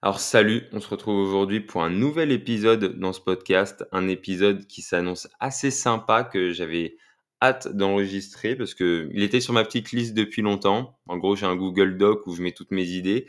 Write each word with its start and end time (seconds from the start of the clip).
Alors 0.00 0.20
salut, 0.20 0.62
on 0.70 0.78
se 0.78 0.88
retrouve 0.88 1.18
aujourd'hui 1.18 1.58
pour 1.58 1.82
un 1.82 1.90
nouvel 1.90 2.30
épisode 2.30 3.00
dans 3.00 3.12
ce 3.12 3.20
podcast, 3.20 3.84
un 3.90 4.06
épisode 4.06 4.64
qui 4.68 4.80
s'annonce 4.80 5.26
assez 5.40 5.72
sympa 5.72 6.22
que 6.22 6.52
j'avais 6.52 6.96
hâte 7.42 7.74
d'enregistrer 7.74 8.54
parce 8.54 8.74
que 8.74 9.08
il 9.12 9.24
était 9.24 9.40
sur 9.40 9.54
ma 9.54 9.64
petite 9.64 9.90
liste 9.90 10.14
depuis 10.14 10.40
longtemps. 10.40 10.96
En 11.08 11.16
gros, 11.16 11.34
j'ai 11.34 11.46
un 11.46 11.56
Google 11.56 11.96
Doc 11.96 12.28
où 12.28 12.36
je 12.36 12.42
mets 12.42 12.52
toutes 12.52 12.70
mes 12.70 12.86
idées 12.90 13.26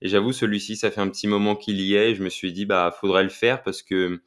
et 0.00 0.08
j'avoue 0.08 0.32
celui-ci 0.32 0.76
ça 0.76 0.92
fait 0.92 1.00
un 1.00 1.08
petit 1.08 1.26
moment 1.26 1.56
qu'il 1.56 1.80
y 1.80 1.94
est 1.94 2.12
et 2.12 2.14
je 2.14 2.22
me 2.22 2.28
suis 2.28 2.52
dit 2.52 2.66
bah 2.66 2.94
faudrait 3.00 3.24
le 3.24 3.28
faire 3.28 3.64
parce 3.64 3.82
que 3.82 4.22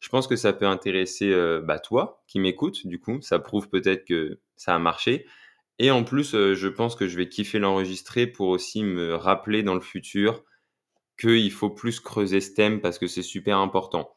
je 0.00 0.08
pense 0.08 0.26
que 0.26 0.34
ça 0.34 0.52
peut 0.52 0.66
intéresser 0.66 1.30
euh, 1.30 1.60
bah, 1.62 1.78
toi 1.78 2.24
qui 2.26 2.40
m'écoutes 2.40 2.88
du 2.88 2.98
coup, 2.98 3.20
ça 3.20 3.38
prouve 3.38 3.68
peut-être 3.68 4.04
que 4.04 4.40
ça 4.56 4.74
a 4.74 4.80
marché. 4.80 5.26
Et 5.78 5.92
en 5.92 6.02
plus, 6.02 6.34
euh, 6.34 6.54
je 6.54 6.66
pense 6.66 6.96
que 6.96 7.06
je 7.06 7.16
vais 7.16 7.28
kiffer 7.28 7.60
l'enregistrer 7.60 8.26
pour 8.26 8.48
aussi 8.48 8.82
me 8.82 9.14
rappeler 9.14 9.62
dans 9.62 9.74
le 9.74 9.80
futur 9.80 10.42
qu'il 11.18 11.50
faut 11.52 11.70
plus 11.70 12.00
creuser 12.00 12.40
ce 12.40 12.52
thème 12.52 12.80
parce 12.80 12.98
que 12.98 13.06
c'est 13.06 13.22
super 13.22 13.58
important. 13.58 14.16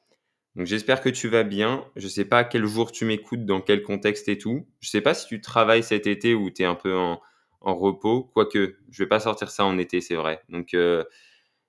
Donc 0.55 0.67
j'espère 0.67 1.01
que 1.01 1.09
tu 1.09 1.27
vas 1.27 1.43
bien. 1.43 1.85
Je 1.95 2.07
sais 2.07 2.25
pas 2.25 2.43
quel 2.43 2.65
jour 2.65 2.91
tu 2.91 3.05
m'écoutes, 3.05 3.45
dans 3.45 3.61
quel 3.61 3.83
contexte 3.83 4.27
et 4.29 4.37
tout. 4.37 4.67
Je 4.79 4.89
sais 4.89 5.01
pas 5.01 5.13
si 5.13 5.27
tu 5.27 5.41
travailles 5.41 5.83
cet 5.83 6.07
été 6.07 6.33
ou 6.33 6.49
tu 6.49 6.63
es 6.63 6.65
un 6.65 6.75
peu 6.75 6.95
en, 6.97 7.21
repos. 7.61 8.23
Quoique, 8.33 8.77
je 8.89 9.03
vais 9.03 9.07
pas 9.07 9.19
sortir 9.19 9.49
ça 9.51 9.65
en 9.65 9.77
été, 9.77 10.01
c'est 10.01 10.15
vrai. 10.15 10.41
Donc 10.49 10.73
euh, 10.73 11.03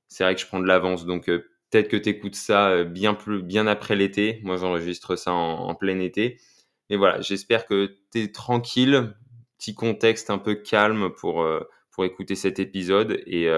c'est 0.09 0.25
vrai 0.25 0.35
que 0.35 0.41
je 0.41 0.47
prends 0.47 0.61
de 0.61 0.67
l'avance. 0.67 1.05
Donc 1.07 1.29
euh, 1.29 1.49
peut-être 1.71 1.89
que 1.89 1.97
tu 1.97 2.09
écoutes 2.09 2.35
ça 2.35 2.71
euh, 2.71 2.85
bien, 2.85 3.15
plus, 3.15 3.43
bien 3.43 3.67
après 3.67 3.97
l'été. 3.97 4.41
Moi 4.45 4.57
j'enregistre 4.57 5.17
ça 5.17 5.33
en, 5.33 5.75
plein 5.75 6.01
été. 6.01 6.41
Mais 6.89 6.97
voilà, 6.97 7.21
j'espère 7.21 7.67
que 7.67 7.97
tu 8.13 8.23
es 8.23 8.33
tranquille. 8.33 9.15
Petit 9.59 9.75
contexte 9.75 10.31
un 10.31 10.39
peu 10.39 10.55
calme 10.55 11.11
pour, 11.11 11.47
pour 11.91 12.05
écouter 12.05 12.35
cet 12.35 12.59
épisode. 12.59 13.23
Et 13.27 13.49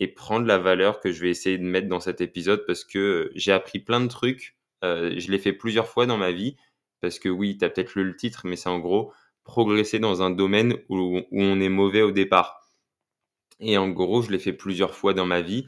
et 0.00 0.08
prendre 0.08 0.46
la 0.46 0.58
valeur 0.58 1.00
que 1.00 1.10
je 1.10 1.20
vais 1.20 1.30
essayer 1.30 1.58
de 1.58 1.64
mettre 1.64 1.88
dans 1.88 2.00
cet 2.00 2.20
épisode 2.20 2.64
parce 2.66 2.84
que 2.84 3.30
j'ai 3.34 3.52
appris 3.52 3.80
plein 3.80 4.00
de 4.00 4.06
trucs. 4.06 4.56
Euh, 4.84 5.14
je 5.18 5.30
l'ai 5.30 5.38
fait 5.38 5.52
plusieurs 5.52 5.88
fois 5.88 6.06
dans 6.06 6.16
ma 6.16 6.30
vie 6.32 6.56
parce 7.00 7.18
que 7.18 7.28
oui, 7.28 7.58
tu 7.58 7.64
as 7.64 7.70
peut-être 7.70 7.94
lu 7.94 8.04
le 8.04 8.16
titre, 8.16 8.42
mais 8.44 8.56
c'est 8.56 8.68
en 8.68 8.78
gros 8.78 9.12
progresser 9.44 9.98
dans 9.98 10.22
un 10.22 10.30
domaine 10.30 10.76
où, 10.88 11.20
on 11.32 11.60
est 11.60 11.68
mauvais 11.68 12.02
au 12.02 12.10
départ. 12.10 12.60
Et 13.60 13.78
en 13.78 13.88
gros, 13.88 14.22
je 14.22 14.30
l'ai 14.30 14.38
fait 14.38 14.52
plusieurs 14.52 14.94
fois 14.94 15.14
dans 15.14 15.26
ma 15.26 15.40
vie. 15.40 15.66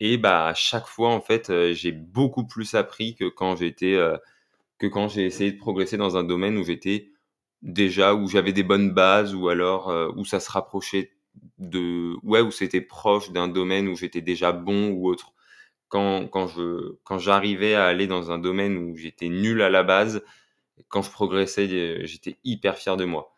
Et 0.00 0.16
bah, 0.16 0.46
à 0.46 0.54
chaque 0.54 0.86
fois, 0.86 1.10
en 1.10 1.20
fait, 1.20 1.50
euh, 1.50 1.74
j'ai 1.74 1.92
beaucoup 1.92 2.46
plus 2.46 2.74
appris 2.74 3.14
que 3.14 3.26
quand 3.28 3.56
j'étais, 3.56 3.94
euh, 3.94 4.16
que 4.78 4.86
quand 4.86 5.08
j'ai 5.08 5.26
essayé 5.26 5.52
de 5.52 5.58
progresser 5.58 5.96
dans 5.96 6.16
un 6.16 6.24
domaine 6.24 6.56
où 6.56 6.64
j'étais 6.64 7.10
déjà, 7.62 8.14
où 8.14 8.26
j'avais 8.26 8.52
des 8.52 8.62
bonnes 8.62 8.92
bases, 8.92 9.34
ou 9.34 9.48
alors 9.48 9.94
où 10.16 10.24
ça 10.24 10.40
se 10.40 10.50
rapprochait 10.50 11.12
de 11.60 12.16
ouais 12.22 12.40
où 12.40 12.50
c'était 12.50 12.80
proche 12.80 13.30
d'un 13.30 13.48
domaine 13.48 13.88
où 13.88 13.96
j'étais 13.96 14.22
déjà 14.22 14.52
bon 14.52 14.90
ou 14.90 15.08
autre. 15.08 15.32
Quand, 15.88 16.28
quand 16.28 16.46
je 16.48 16.96
quand 17.04 17.18
j'arrivais 17.18 17.74
à 17.74 17.86
aller 17.86 18.06
dans 18.06 18.30
un 18.30 18.38
domaine 18.38 18.78
où 18.78 18.96
j'étais 18.96 19.28
nul 19.28 19.62
à 19.62 19.70
la 19.70 19.82
base, 19.82 20.22
quand 20.88 21.02
je 21.02 21.10
progressais, 21.10 21.68
euh, 21.70 22.00
j'étais 22.06 22.38
hyper 22.44 22.76
fier 22.78 22.96
de 22.96 23.04
moi. 23.04 23.34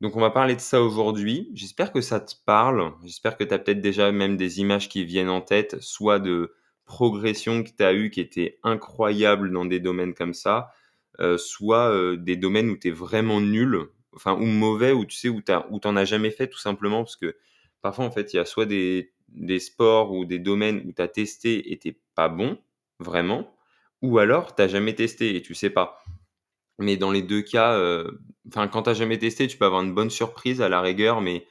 Donc 0.00 0.16
on 0.16 0.20
va 0.20 0.30
parler 0.30 0.56
de 0.56 0.60
ça 0.60 0.82
aujourd'hui. 0.82 1.50
J'espère 1.54 1.92
que 1.92 2.00
ça 2.00 2.20
te 2.20 2.34
parle. 2.44 2.92
J'espère 3.04 3.36
que 3.36 3.44
tu 3.44 3.54
as 3.54 3.58
peut-être 3.58 3.80
déjà 3.80 4.12
même 4.12 4.36
des 4.36 4.60
images 4.60 4.88
qui 4.88 5.04
viennent 5.04 5.30
en 5.30 5.40
tête, 5.40 5.80
soit 5.80 6.18
de 6.18 6.54
progression 6.84 7.62
que 7.62 7.70
tu 7.70 7.84
as 7.84 7.94
eu 7.94 8.10
qui 8.10 8.20
était 8.20 8.58
incroyable 8.64 9.52
dans 9.52 9.64
des 9.64 9.80
domaines 9.80 10.14
comme 10.14 10.34
ça, 10.34 10.72
euh, 11.20 11.38
soit 11.38 11.90
euh, 11.90 12.16
des 12.16 12.36
domaines 12.36 12.68
où 12.70 12.76
tu 12.76 12.88
es 12.88 12.90
vraiment 12.90 13.40
nul 13.40 13.86
enfin 14.14 14.34
ou 14.34 14.44
mauvais 14.44 14.92
ou 14.92 15.04
tu 15.04 15.16
sais 15.16 15.28
où 15.28 15.40
tu 15.40 15.52
t'en 15.80 15.96
as 15.96 16.04
jamais 16.04 16.30
fait 16.30 16.48
tout 16.48 16.58
simplement 16.58 17.02
parce 17.02 17.16
que 17.16 17.36
parfois 17.82 18.04
en 18.04 18.10
fait 18.10 18.32
il 18.32 18.36
y 18.36 18.38
a 18.38 18.44
soit 18.44 18.66
des, 18.66 19.12
des 19.28 19.58
sports 19.58 20.12
ou 20.12 20.24
des 20.24 20.38
domaines 20.38 20.82
où 20.86 20.92
tu 20.92 21.02
as 21.02 21.08
testé 21.08 21.72
et 21.72 21.78
t'es 21.78 21.98
pas 22.14 22.28
bon 22.28 22.58
vraiment 22.98 23.54
ou 24.00 24.18
alors 24.18 24.54
t'as 24.54 24.68
jamais 24.68 24.94
testé 24.94 25.36
et 25.36 25.42
tu 25.42 25.54
sais 25.54 25.70
pas. 25.70 26.02
Mais 26.78 26.96
dans 26.96 27.12
les 27.12 27.22
deux 27.22 27.42
cas 27.42 27.74
euh, 27.74 28.10
enfin 28.48 28.68
quand 28.68 28.82
t'as 28.82 28.94
jamais 28.94 29.18
testé 29.18 29.46
tu 29.46 29.58
peux 29.58 29.66
avoir 29.66 29.82
une 29.82 29.94
bonne 29.94 30.10
surprise 30.10 30.62
à 30.62 30.68
la 30.68 30.80
rigueur 30.80 31.20
mais 31.20 31.46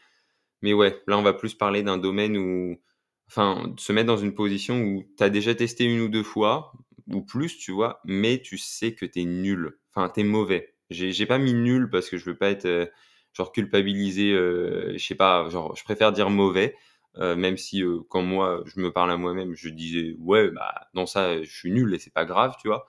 mais 0.62 0.74
ouais 0.74 1.02
là 1.08 1.18
on 1.18 1.22
va 1.22 1.34
plus 1.34 1.54
parler 1.56 1.84
d'un 1.84 1.98
domaine 1.98 2.38
où 2.38 2.80
enfin 3.28 3.74
se 3.78 3.94
mettre 3.94 4.08
dans 4.08 4.18
une 4.18 4.34
position 4.34 4.82
où 4.82 5.06
tu 5.18 5.24
as 5.24 5.30
déjà 5.30 5.56
testé 5.56 5.86
une 5.86 6.02
ou 6.02 6.10
deux 6.10 6.24
fois 6.24 6.74
ou 7.08 7.22
plus 7.22 7.58
tu 7.58 7.72
vois 7.72 8.02
mais 8.06 8.42
tu 8.42 8.58
sais 8.58 8.94
que 8.94 9.06
tu 9.06 9.22
es 9.22 9.26
nul. 9.26 9.78
Enfin 9.94 10.10
tu 10.14 10.22
es 10.22 10.24
mauvais 10.24 10.76
j'ai 10.92 11.26
pas 11.26 11.38
mis 11.38 11.54
nul 11.54 11.90
parce 11.90 12.10
que 12.10 12.18
je 12.18 12.26
veux 12.26 12.38
pas 12.38 12.50
être 12.50 12.66
euh, 12.66 12.86
genre 13.34 13.52
culpabilisé. 13.52 14.32
Euh, 14.34 14.94
je 14.98 15.06
sais 15.06 15.16
pas, 15.16 15.50
genre 15.50 15.76
je 15.76 15.84
préfère 15.84 16.12
dire 16.12 16.30
mauvais. 16.30 16.76
Euh, 17.18 17.36
même 17.36 17.58
si 17.58 17.84
quand 18.10 18.22
moi 18.22 18.64
je 18.66 18.80
me 18.80 18.92
parle 18.92 19.12
à 19.12 19.18
moi-même, 19.18 19.54
je 19.56 19.70
disais 19.70 20.16
ouais 20.20 20.50
bah 20.52 20.88
dans 20.94 21.06
ça 21.06 21.44
je 21.44 21.50
suis 21.52 21.72
nul 21.72 21.94
et 21.94 22.00
c'est 22.00 22.14
pas 22.14 22.26
grave, 22.26 22.56
tu 22.62 22.68
vois. 22.70 22.88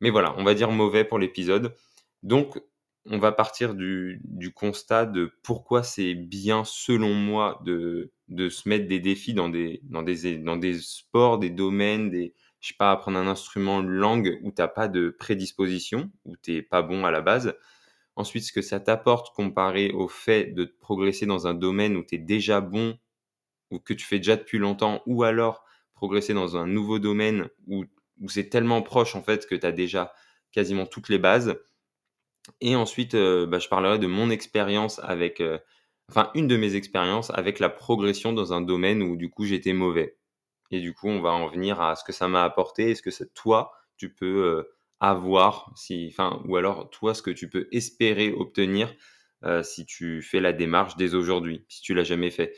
Mais 0.00 0.10
voilà, 0.10 0.34
on 0.38 0.44
va 0.44 0.54
dire 0.54 0.70
mauvais 0.70 1.04
pour 1.04 1.18
l'épisode. 1.18 1.74
Donc 2.22 2.60
on 3.06 3.18
va 3.18 3.32
partir 3.32 3.74
du, 3.74 4.20
du 4.24 4.52
constat 4.52 5.06
de 5.06 5.30
pourquoi 5.42 5.82
c'est 5.82 6.14
bien 6.14 6.64
selon 6.64 7.14
moi 7.14 7.60
de, 7.64 8.10
de 8.28 8.48
se 8.48 8.68
mettre 8.68 8.88
des 8.88 8.98
défis 9.00 9.32
dans 9.34 9.48
des, 9.48 9.80
dans 9.84 10.02
des, 10.02 10.38
dans 10.38 10.56
des 10.56 10.78
sports, 10.80 11.38
des 11.38 11.50
domaines, 11.50 12.10
des, 12.10 12.34
je 12.60 12.68
sais 12.68 12.74
pas, 12.78 12.90
apprendre 12.90 13.18
un 13.18 13.28
instrument, 13.28 13.80
une 13.80 13.90
langue 13.90 14.38
où 14.42 14.50
t'as 14.50 14.66
pas 14.68 14.88
de 14.88 15.10
prédisposition, 15.10 16.10
où 16.24 16.36
t'es 16.36 16.62
pas 16.62 16.82
bon 16.82 17.04
à 17.04 17.10
la 17.12 17.20
base. 17.20 17.54
Ensuite, 18.16 18.44
ce 18.44 18.52
que 18.52 18.62
ça 18.62 18.80
t'apporte 18.80 19.34
comparé 19.34 19.92
au 19.92 20.08
fait 20.08 20.46
de 20.46 20.64
progresser 20.64 21.26
dans 21.26 21.46
un 21.46 21.54
domaine 21.54 21.96
où 21.96 22.02
tu 22.04 22.14
es 22.16 22.18
déjà 22.18 22.60
bon, 22.62 22.98
ou 23.70 23.78
que 23.78 23.92
tu 23.92 24.06
fais 24.06 24.18
déjà 24.18 24.36
depuis 24.36 24.58
longtemps, 24.58 25.02
ou 25.06 25.22
alors 25.22 25.64
progresser 25.94 26.34
dans 26.34 26.56
un 26.56 26.66
nouveau 26.66 26.98
domaine 26.98 27.48
où, 27.66 27.84
c'est 28.28 28.48
tellement 28.48 28.80
proche 28.82 29.14
en 29.14 29.22
fait 29.22 29.46
que 29.46 29.54
tu 29.54 29.66
as 29.66 29.72
déjà 29.72 30.14
quasiment 30.50 30.86
toutes 30.86 31.10
les 31.10 31.18
bases. 31.18 31.58
Et 32.60 32.76
ensuite, 32.76 33.14
euh, 33.14 33.46
bah, 33.46 33.58
je 33.58 33.68
parlerai 33.68 33.98
de 33.98 34.06
mon 34.06 34.30
expérience 34.30 34.98
avec, 35.00 35.40
euh, 35.40 35.58
enfin 36.10 36.30
une 36.34 36.48
de 36.48 36.56
mes 36.56 36.76
expériences 36.76 37.30
avec 37.30 37.58
la 37.58 37.68
progression 37.68 38.32
dans 38.32 38.52
un 38.52 38.60
domaine 38.62 39.02
où 39.02 39.16
du 39.16 39.30
coup 39.30 39.44
j'étais 39.44 39.72
mauvais. 39.72 40.16
Et 40.70 40.80
du 40.80 40.94
coup, 40.94 41.08
on 41.08 41.20
va 41.20 41.32
en 41.32 41.48
venir 41.48 41.80
à 41.80 41.96
ce 41.96 42.04
que 42.04 42.12
ça 42.12 42.28
m'a 42.28 42.44
apporté, 42.44 42.90
est-ce 42.90 43.02
que 43.02 43.24
toi, 43.34 43.72
tu 43.96 44.12
peux 44.14 44.44
euh, 44.44 44.75
avoir, 45.00 45.72
si, 45.76 46.08
enfin, 46.10 46.42
ou 46.46 46.56
alors 46.56 46.90
toi, 46.90 47.14
ce 47.14 47.22
que 47.22 47.30
tu 47.30 47.48
peux 47.48 47.68
espérer 47.72 48.32
obtenir 48.32 48.94
euh, 49.44 49.62
si 49.62 49.84
tu 49.84 50.22
fais 50.22 50.40
la 50.40 50.52
démarche 50.52 50.96
dès 50.96 51.14
aujourd'hui, 51.14 51.64
si 51.68 51.82
tu 51.82 51.94
l'as 51.94 52.04
jamais 52.04 52.30
fait. 52.30 52.54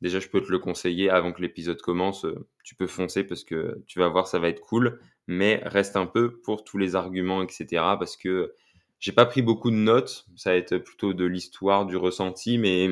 Déjà, 0.00 0.20
je 0.20 0.28
peux 0.28 0.40
te 0.40 0.50
le 0.50 0.58
conseiller 0.58 1.10
avant 1.10 1.32
que 1.32 1.42
l'épisode 1.42 1.80
commence. 1.82 2.24
Euh, 2.24 2.48
tu 2.64 2.74
peux 2.74 2.86
foncer 2.86 3.24
parce 3.24 3.44
que 3.44 3.82
tu 3.86 3.98
vas 3.98 4.08
voir, 4.08 4.26
ça 4.26 4.38
va 4.38 4.48
être 4.48 4.60
cool. 4.60 5.00
Mais 5.26 5.60
reste 5.64 5.96
un 5.96 6.06
peu 6.06 6.40
pour 6.40 6.64
tous 6.64 6.78
les 6.78 6.96
arguments, 6.96 7.42
etc. 7.42 7.66
Parce 7.98 8.16
que 8.16 8.54
j'ai 8.98 9.12
pas 9.12 9.26
pris 9.26 9.42
beaucoup 9.42 9.70
de 9.70 9.76
notes. 9.76 10.26
Ça 10.36 10.50
va 10.50 10.56
être 10.56 10.78
plutôt 10.78 11.12
de 11.12 11.24
l'histoire, 11.24 11.84
du 11.84 11.96
ressenti, 11.96 12.56
mais, 12.58 12.88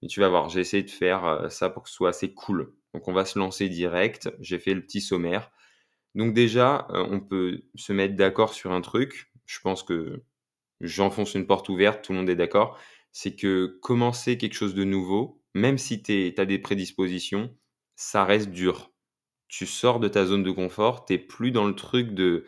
mais 0.00 0.08
tu 0.08 0.20
vas 0.20 0.28
voir. 0.28 0.48
J'ai 0.48 0.60
essayé 0.60 0.82
de 0.82 0.90
faire 0.90 1.46
ça 1.50 1.68
pour 1.68 1.82
que 1.82 1.90
ce 1.90 1.96
soit 1.96 2.10
assez 2.10 2.32
cool. 2.32 2.72
Donc 2.94 3.06
on 3.08 3.12
va 3.12 3.24
se 3.24 3.38
lancer 3.38 3.68
direct. 3.68 4.30
J'ai 4.40 4.58
fait 4.58 4.74
le 4.74 4.80
petit 4.80 5.00
sommaire. 5.00 5.50
Donc 6.14 6.34
déjà, 6.34 6.86
euh, 6.90 7.06
on 7.10 7.20
peut 7.20 7.62
se 7.74 7.92
mettre 7.92 8.16
d'accord 8.16 8.54
sur 8.54 8.72
un 8.72 8.80
truc. 8.80 9.32
Je 9.46 9.60
pense 9.60 9.82
que 9.82 10.22
j'enfonce 10.80 11.34
une 11.34 11.46
porte 11.46 11.68
ouverte, 11.68 12.04
tout 12.04 12.12
le 12.12 12.18
monde 12.18 12.30
est 12.30 12.36
d'accord. 12.36 12.78
C'est 13.12 13.36
que 13.36 13.78
commencer 13.82 14.38
quelque 14.38 14.54
chose 14.54 14.74
de 14.74 14.84
nouveau, 14.84 15.42
même 15.54 15.78
si 15.78 16.02
tu 16.02 16.34
as 16.36 16.44
des 16.44 16.58
prédispositions, 16.58 17.54
ça 17.96 18.24
reste 18.24 18.50
dur. 18.50 18.92
Tu 19.48 19.66
sors 19.66 20.00
de 20.00 20.08
ta 20.08 20.26
zone 20.26 20.42
de 20.42 20.50
confort, 20.50 21.04
tu 21.04 21.18
plus 21.18 21.50
dans 21.52 21.66
le 21.66 21.74
truc 21.74 22.12
de, 22.12 22.44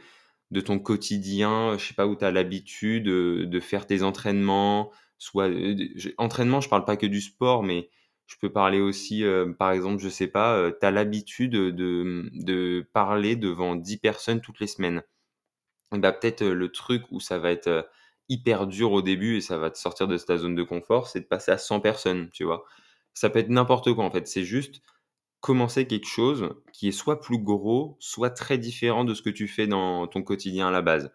de 0.51 0.61
ton 0.61 0.79
quotidien, 0.79 1.77
je 1.79 1.87
sais 1.87 1.95
pas 1.95 2.07
où 2.07 2.17
tu 2.17 2.25
as 2.25 2.31
l'habitude 2.31 3.05
de, 3.05 3.45
de, 3.47 3.61
faire 3.61 3.87
tes 3.87 4.03
entraînements, 4.03 4.91
soit 5.19 5.49
euh, 5.49 5.75
entraînement, 6.19 6.61
je 6.61 6.69
parle 6.69 6.85
pas 6.85 6.97
que 6.97 7.07
du 7.07 7.21
sport, 7.21 7.63
mais 7.63 7.89
je 8.31 8.37
peux 8.39 8.53
parler 8.53 8.81
aussi, 8.81 9.25
euh, 9.25 9.53
par 9.53 9.73
exemple, 9.73 10.01
je 10.01 10.09
sais 10.09 10.29
pas, 10.29 10.57
euh, 10.57 10.73
tu 10.81 10.87
as 10.87 10.93
l'habitude 10.93 11.51
de, 11.51 12.31
de, 12.33 12.89
parler 12.93 13.35
devant 13.35 13.75
10 13.75 13.99
personnes 13.99 14.41
toutes 14.41 14.61
les 14.61 14.69
semaines. 14.69 15.03
Bah, 15.93 16.13
peut-être 16.13 16.43
euh, 16.43 16.55
le 16.55 16.71
truc 16.71 17.03
où 17.11 17.21
ça 17.21 17.39
va 17.39 17.51
être 17.51 17.91
hyper 18.29 18.69
dur 18.69 18.93
au 18.93 19.03
début 19.03 19.37
et 19.37 19.41
ça 19.41 19.59
va 19.59 19.71
te 19.71 19.79
sortir 19.79 20.07
de 20.07 20.17
ta 20.17 20.37
zone 20.39 20.55
de 20.55 20.63
confort, 20.63 21.09
c'est 21.09 21.21
de 21.21 21.27
passer 21.27 21.51
à 21.51 21.59
100 21.59 21.81
personnes, 21.81 22.31
tu 22.31 22.45
vois. 22.45 22.65
Ça 23.15 23.31
peut 23.31 23.41
être 23.41 23.49
n'importe 23.49 23.93
quoi 23.95 24.05
en 24.05 24.11
fait, 24.13 24.29
c'est 24.29 24.45
juste 24.45 24.81
commencer 25.41 25.87
quelque 25.87 26.07
chose 26.07 26.51
qui 26.73 26.89
est 26.89 26.93
soit 26.93 27.21
plus 27.21 27.39
gros, 27.39 27.97
soit 28.01 28.31
très 28.31 28.59
différent 28.59 29.05
de 29.05 29.15
ce 29.15 29.23
que 29.23 29.31
tu 29.31 29.49
fais 29.49 29.67
dans 29.67 30.07
ton 30.07 30.23
quotidien 30.23 30.69
à 30.69 30.71
la 30.71 30.83
base. 30.83 31.13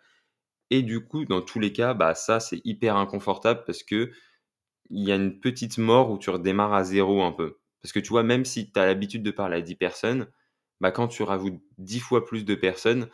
Et 0.71 0.81
du 0.83 1.05
coup, 1.05 1.25
dans 1.25 1.41
tous 1.41 1.59
les 1.59 1.73
cas, 1.73 1.93
bah, 1.93 2.15
ça, 2.15 2.39
c'est 2.41 2.61
hyper 2.65 2.97
inconfortable 2.97 3.63
parce 3.65 3.83
que 3.83 4.11
il 4.89 5.07
y 5.07 5.11
a 5.11 5.15
une 5.15 5.39
petite 5.39 5.77
mort 5.77 6.11
où 6.11 6.17
tu 6.17 6.29
redémarres 6.29 6.73
à 6.73 6.83
zéro 6.83 7.23
un 7.23 7.31
peu. 7.31 7.57
Parce 7.81 7.93
que 7.93 7.99
tu 7.99 8.09
vois, 8.09 8.23
même 8.23 8.45
si 8.45 8.71
tu 8.71 8.79
as 8.79 8.85
l'habitude 8.85 9.23
de 9.23 9.31
parler 9.31 9.57
à 9.57 9.61
10 9.61 9.75
personnes, 9.75 10.27
bah, 10.81 10.91
quand 10.91 11.07
tu 11.07 11.23
rajoutes 11.23 11.59
10 11.77 11.99
fois 11.99 12.25
plus 12.25 12.45
de 12.45 12.55
personnes, 12.55 13.09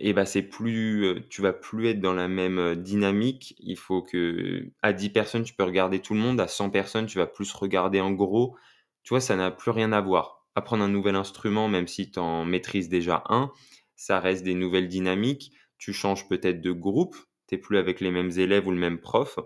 et 0.00 0.14
bah, 0.14 0.24
c'est 0.24 0.42
plus, 0.42 1.04
euh, 1.04 1.20
tu 1.28 1.42
vas 1.42 1.52
plus 1.52 1.88
être 1.88 2.00
dans 2.00 2.14
la 2.14 2.26
même 2.26 2.58
euh, 2.58 2.74
dynamique. 2.74 3.54
Il 3.58 3.76
faut 3.76 4.02
que, 4.02 4.70
à 4.82 4.92
10 4.94 5.10
personnes, 5.10 5.44
tu 5.44 5.54
peux 5.54 5.64
regarder 5.64 6.00
tout 6.00 6.14
le 6.14 6.20
monde. 6.20 6.40
À 6.40 6.48
100 6.48 6.70
personnes, 6.70 7.06
tu 7.06 7.18
vas 7.18 7.26
plus 7.26 7.52
regarder 7.52 8.00
en 8.00 8.10
gros. 8.10 8.56
Tu 9.02 9.10
vois, 9.10 9.20
ça 9.20 9.36
n'a 9.36 9.50
plus 9.50 9.70
rien 9.70 9.92
à 9.92 10.00
voir. 10.00 10.46
Apprendre 10.54 10.84
un 10.84 10.88
nouvel 10.88 11.16
instrument, 11.16 11.68
même 11.68 11.86
si 11.86 12.10
tu 12.10 12.18
en 12.18 12.44
maîtrises 12.44 12.88
déjà 12.88 13.22
un, 13.28 13.52
ça 13.94 14.20
reste 14.20 14.42
des 14.42 14.54
nouvelles 14.54 14.88
dynamiques. 14.88 15.52
Tu 15.78 15.92
changes 15.92 16.26
peut-être 16.28 16.62
de 16.62 16.72
groupe. 16.72 17.16
Tu 17.46 17.54
n'es 17.54 17.60
plus 17.60 17.76
avec 17.76 18.00
les 18.00 18.10
mêmes 18.10 18.30
élèves 18.36 18.66
ou 18.66 18.70
le 18.70 18.78
même 18.78 19.00
prof. 19.00 19.38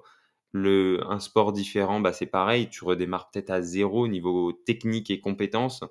Un 0.54 1.18
sport 1.18 1.52
différent, 1.52 2.00
bah, 2.00 2.12
c'est 2.12 2.26
pareil. 2.26 2.68
Tu 2.70 2.84
redémarres 2.84 3.30
peut-être 3.30 3.50
à 3.50 3.62
zéro 3.62 4.06
niveau 4.08 4.52
technique 4.52 5.10
et 5.10 5.20
compétences 5.20 5.84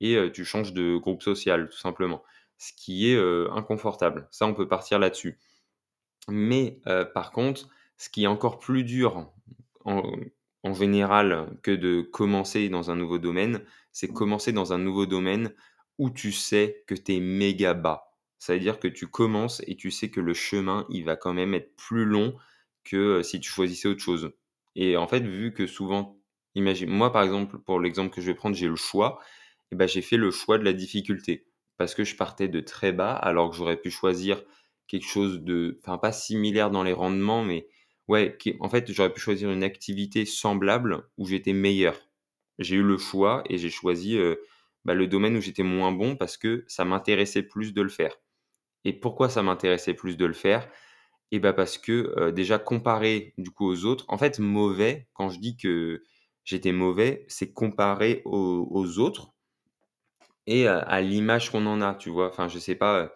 et 0.00 0.16
euh, 0.16 0.30
tu 0.30 0.44
changes 0.44 0.72
de 0.72 0.96
groupe 0.96 1.22
social, 1.22 1.68
tout 1.68 1.78
simplement 1.78 2.22
ce 2.56 2.72
qui 2.72 3.08
est 3.12 3.18
inconfortable. 3.52 4.26
Ça, 4.32 4.44
on 4.44 4.52
peut 4.52 4.66
partir 4.66 4.98
là-dessus. 4.98 5.38
Mais 6.28 6.80
par 7.14 7.30
contre, 7.30 7.68
ce 7.98 8.08
qui 8.08 8.24
est 8.24 8.28
encore 8.28 8.58
plus 8.58 8.84
dur 8.84 9.30
en, 9.84 10.02
général 10.74 11.56
que 11.62 11.70
de 11.70 12.02
commencer 12.02 12.68
dans 12.68 12.90
un 12.90 12.96
nouveau 12.96 13.18
domaine, 13.18 13.62
c'est 13.92 14.08
commencer 14.08 14.52
dans 14.52 14.72
un 14.72 14.78
nouveau 14.78 15.06
domaine 15.06 15.52
où 15.98 16.10
tu 16.10 16.30
sais 16.30 16.84
que 16.86 16.94
tu 16.94 17.16
es 17.16 17.20
méga 17.20 17.74
bas. 17.74 18.12
Ça 18.38 18.52
veut 18.52 18.60
dire 18.60 18.78
que 18.78 18.88
tu 18.88 19.06
commences 19.08 19.62
et 19.66 19.76
tu 19.76 19.90
sais 19.90 20.10
que 20.10 20.20
le 20.20 20.34
chemin, 20.34 20.86
il 20.90 21.04
va 21.04 21.16
quand 21.16 21.32
même 21.32 21.54
être 21.54 21.74
plus 21.76 22.04
long 22.04 22.36
que 22.88 23.22
si 23.22 23.40
tu 23.40 23.50
choisissais 23.50 23.88
autre 23.88 24.02
chose. 24.02 24.32
Et 24.76 24.96
en 24.96 25.06
fait, 25.08 25.20
vu 25.20 25.52
que 25.52 25.66
souvent, 25.66 26.18
imagine, 26.54 26.88
moi 26.90 27.12
par 27.12 27.22
exemple, 27.22 27.58
pour 27.58 27.80
l'exemple 27.80 28.14
que 28.14 28.20
je 28.20 28.26
vais 28.28 28.34
prendre, 28.34 28.56
j'ai 28.56 28.68
le 28.68 28.76
choix, 28.76 29.20
et 29.72 29.76
ben 29.76 29.86
j'ai 29.88 30.02
fait 30.02 30.16
le 30.16 30.30
choix 30.30 30.58
de 30.58 30.64
la 30.64 30.72
difficulté 30.72 31.46
parce 31.76 31.94
que 31.94 32.04
je 32.04 32.16
partais 32.16 32.48
de 32.48 32.60
très 32.60 32.92
bas, 32.92 33.12
alors 33.14 33.50
que 33.50 33.56
j'aurais 33.56 33.76
pu 33.76 33.90
choisir 33.90 34.42
quelque 34.88 35.06
chose 35.06 35.42
de, 35.42 35.78
enfin 35.82 35.98
pas 35.98 36.12
similaire 36.12 36.70
dans 36.70 36.82
les 36.82 36.92
rendements, 36.92 37.44
mais 37.44 37.68
ouais, 38.08 38.36
en 38.60 38.68
fait 38.68 38.90
j'aurais 38.92 39.12
pu 39.12 39.20
choisir 39.20 39.50
une 39.50 39.62
activité 39.62 40.24
semblable 40.26 41.04
où 41.18 41.26
j'étais 41.26 41.52
meilleur. 41.52 41.96
J'ai 42.58 42.76
eu 42.76 42.82
le 42.82 42.98
choix 42.98 43.44
et 43.48 43.58
j'ai 43.58 43.70
choisi 43.70 44.18
bah, 44.84 44.94
le 44.94 45.06
domaine 45.06 45.36
où 45.36 45.40
j'étais 45.40 45.62
moins 45.62 45.92
bon 45.92 46.16
parce 46.16 46.36
que 46.36 46.64
ça 46.66 46.84
m'intéressait 46.84 47.42
plus 47.42 47.72
de 47.74 47.82
le 47.82 47.88
faire. 47.88 48.16
Et 48.84 48.92
pourquoi 48.92 49.28
ça 49.28 49.42
m'intéressait 49.42 49.94
plus 49.94 50.16
de 50.16 50.26
le 50.26 50.32
faire? 50.34 50.68
Eh 51.30 51.38
bah 51.40 51.52
parce 51.52 51.78
que 51.78 52.30
déjà 52.30 52.58
comparé 52.58 53.34
du 53.38 53.50
coup 53.50 53.66
aux 53.66 53.84
autres, 53.84 54.04
en 54.08 54.18
fait 54.18 54.38
mauvais, 54.38 55.08
quand 55.12 55.28
je 55.28 55.38
dis 55.38 55.56
que 55.56 56.02
j'étais 56.44 56.72
mauvais, 56.72 57.24
c'est 57.28 57.52
comparé 57.52 58.22
aux 58.24 58.98
autres 58.98 59.34
et 60.50 60.66
à, 60.66 61.00
l'image 61.02 61.50
qu'on 61.50 61.66
en 61.66 61.82
a, 61.82 61.94
tu 61.94 62.08
vois? 62.08 62.30
Enfin, 62.30 62.48
je 62.48 62.58
sais 62.58 62.74
pas. 62.74 63.12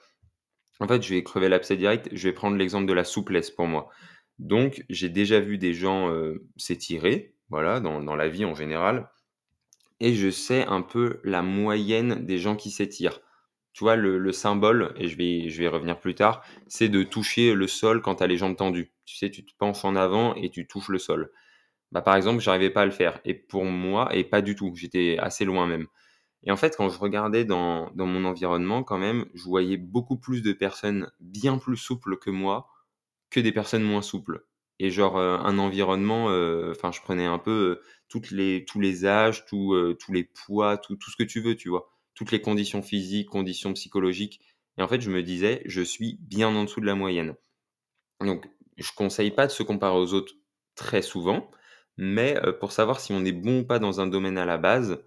En 0.81 0.87
fait, 0.87 1.03
je 1.03 1.15
vais 1.15 1.23
crever 1.23 1.49
l'abcès 1.49 1.79
direct. 1.79 2.11
Je 2.13 2.29
vais 2.29 2.35
prendre 2.35 2.59
l'exemple 2.59 2.85
de 2.85 2.93
la 2.93 3.05
souplesse 3.05 3.51
pour 3.51 3.67
moi. 3.67 3.89
Donc, 4.39 4.85
j'ai 4.91 5.09
déjà 5.09 5.41
vu 5.41 5.57
des 5.57 5.73
gens 5.73 6.15
s'étirer, 6.59 7.35
voilà, 7.49 7.81
dans, 7.81 8.17
la 8.17 8.29
vie 8.29 8.45
en 8.45 8.55
général. 8.55 9.09
Et 9.99 10.13
je 10.13 10.29
sais 10.29 10.67
un 10.67 10.83
peu 10.83 11.21
la 11.25 11.41
moyenne 11.41 12.27
des 12.27 12.37
gens 12.37 12.55
qui 12.55 12.71
s'étirent. 12.71 13.22
Tu 13.73 13.85
vois, 13.85 13.97
le, 13.97 14.33
symbole, 14.33 14.93
et 14.97 15.09
je 15.09 15.17
vais, 15.17 15.49
je 15.49 15.63
vais 15.63 15.69
revenir 15.69 15.99
plus 15.99 16.15
tard, 16.15 16.45
c'est 16.67 16.89
de 16.91 17.03
toucher 17.03 17.55
le 17.55 17.67
sol 17.67 18.03
quand 18.03 18.17
tu 18.17 18.23
as 18.23 18.27
les 18.27 18.37
jambes 18.37 18.57
tendues. 18.57 18.93
Tu 19.07 19.17
sais, 19.17 19.31
tu 19.31 19.45
te 19.45 19.53
penches 19.59 19.85
en 19.85 19.97
avant 19.97 20.35
et 20.35 20.51
tu 20.51 20.67
touches 20.67 20.89
le 20.89 20.99
sol. 20.99 21.31
Bah, 21.93 22.03
par 22.03 22.17
exemple, 22.17 22.41
j'arrivais 22.41 22.71
pas 22.71 22.83
à 22.83 22.87
le 22.87 22.91
faire. 22.91 23.21
Et 23.25 23.35
pour 23.35 23.65
moi, 23.65 24.15
et 24.15 24.25
pas 24.25 24.43
du 24.43 24.55
tout, 24.57 24.73
j'étais 24.77 25.19
assez 25.19 25.45
loin 25.45 25.67
même. 25.67 25.87
Et 26.45 26.53
en 26.53 26.57
fait, 26.57 26.77
quand 26.77 26.89
je 26.91 26.99
regardais 26.99 27.45
dans, 27.45 27.91
dans 27.93 28.07
mon 28.07 28.25
environnement, 28.25 28.83
quand 28.85 28.99
même, 28.99 29.27
je 29.35 29.45
voyais 29.45 29.77
beaucoup 29.79 30.19
plus 30.19 30.43
de 30.43 30.53
personnes 30.53 31.11
bien 31.21 31.59
plus 31.59 31.77
souples 31.77 32.19
que 32.19 32.31
moi 32.31 32.69
que 33.31 33.41
des 33.41 33.53
personnes 33.53 33.83
moins 33.83 34.03
souples. 34.03 34.45
Et 34.79 34.91
genre, 34.91 35.17
euh, 35.19 35.39
un 35.39 35.59
environnement, 35.59 36.31
euh, 36.31 36.73
enfin, 36.73 36.93
je 36.93 37.01
prenais 37.01 37.27
un 37.27 37.39
peu 37.39 37.81
euh, 37.81 37.83
toutes 38.09 38.31
les, 38.31 38.65
tous 38.67 38.81
les 38.81 39.07
âges, 39.07 39.45
tous 39.47 39.97
les 40.11 40.25
poids, 40.25 40.77
tout, 40.79 40.97
tout 40.97 41.11
ce 41.11 41.17
que 41.17 41.23
tu 41.25 41.41
veux, 41.41 41.57
tu 41.57 41.69
vois. 41.69 41.91
Toutes 42.15 42.33
les 42.33 42.41
conditions 42.41 42.83
physiques, 42.83 43.29
conditions 43.29 43.73
psychologiques. 43.73 44.41
Et 44.79 44.83
en 44.83 44.89
fait, 44.89 45.01
je 45.01 45.11
me 45.11 45.23
disais, 45.23 45.63
je 45.67 45.83
suis 45.83 46.19
bien 46.21 46.49
en 46.49 46.65
dessous 46.65 46.81
de 46.81 46.87
la 46.87 46.95
moyenne. 46.95 47.35
Donc, 48.21 48.49
je 48.77 48.91
conseille 48.93 49.31
pas 49.31 49.47
de 49.47 49.53
se 49.53 49.63
comparer 49.63 49.97
aux 49.97 50.15
autres 50.15 50.35
très 50.75 51.03
souvent, 51.03 51.51
mais 51.97 52.41
pour 52.61 52.73
savoir 52.73 53.01
si 53.01 53.13
on 53.13 53.25
est 53.25 53.33
bon 53.33 53.61
ou 53.61 53.65
pas 53.65 53.79
dans 53.79 54.01
un 54.01 54.07
domaine 54.07 54.39
à 54.39 54.47
la 54.47 54.59
base, 54.59 55.05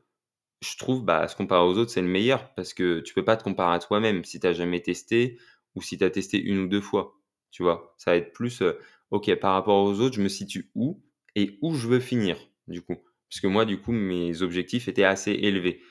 je 0.62 0.78
trouve, 0.78 1.04
bah, 1.04 1.28
se 1.28 1.36
comparer 1.36 1.66
aux 1.66 1.78
autres, 1.78 1.92
c'est 1.92 2.02
le 2.02 2.07
meilleur 2.07 2.54
parce 2.56 2.74
que 2.74 3.00
tu 3.00 3.13
peux 3.13 3.25
pas 3.25 3.38
te 3.38 3.44
comparer 3.44 3.75
à 3.75 3.80
toi-même 3.80 4.24
si 4.24 4.40
tu 4.40 4.54
jamais 4.54 4.81
testé 4.81 5.38
ou 5.75 5.81
si 5.81 5.98
tu 5.98 6.04
as 6.04 6.10
testé 6.10 6.42
une 6.42 6.60
ou 6.60 6.68
deux 6.68 6.81
fois. 6.81 7.19
Tu 7.52 7.63
vois, 7.63 7.94
ça 7.98 8.12
va 8.12 8.18
être 8.18 8.34
plus, 8.34 8.63
ok, 9.12 9.34
par 9.36 9.54
rapport 9.54 9.84
aux 9.84 10.00
autres, 10.00 10.16
je 10.16 10.22
me 10.22 10.30
situe 10.30 10.72
où 10.75 11.02
et 11.36 11.57
où 11.62 11.74
je 11.75 11.88
veux 11.88 12.00
finir, 12.00 12.38
du 12.68 12.81
coup. 12.81 12.98
Parce 13.30 13.40
que 13.42 13.48
moi, 13.48 13.66
du 13.66 13.80
coup, 13.80 13.92
mes 13.92 14.42
objectifs 14.42 14.88
étaient 14.88 15.04
assez 15.04 15.31
élevés 15.31 15.81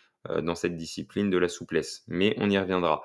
dans 0.43 0.55
cette 0.55 0.77
discipline 0.77 1.31
de 1.31 1.39
la 1.39 1.49
souplesse. 1.49 2.05
Mais 2.09 2.35
on 2.39 2.51
y 2.51 2.59
reviendra. 2.59 3.03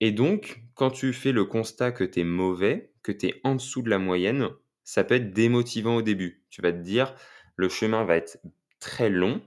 Et 0.00 0.12
donc, 0.12 0.62
quand 0.74 0.90
tu 0.90 1.12
fais 1.12 1.32
le 1.32 1.44
constat 1.44 1.92
que 1.92 2.04
tu 2.04 2.20
es 2.20 2.24
mauvais, 2.24 2.92
que 3.02 3.12
tu 3.12 3.26
es 3.26 3.40
en 3.44 3.54
dessous 3.54 3.82
de 3.82 3.90
la 3.90 3.98
moyenne, 3.98 4.48
ça 4.82 5.04
peut 5.04 5.14
être 5.14 5.32
démotivant 5.32 5.96
au 5.96 6.02
début. 6.02 6.44
Tu 6.50 6.62
vas 6.62 6.72
te 6.72 6.78
dire, 6.78 7.14
le 7.56 7.68
chemin 7.68 8.04
va 8.04 8.16
être 8.16 8.38
très 8.80 9.08
long, 9.08 9.40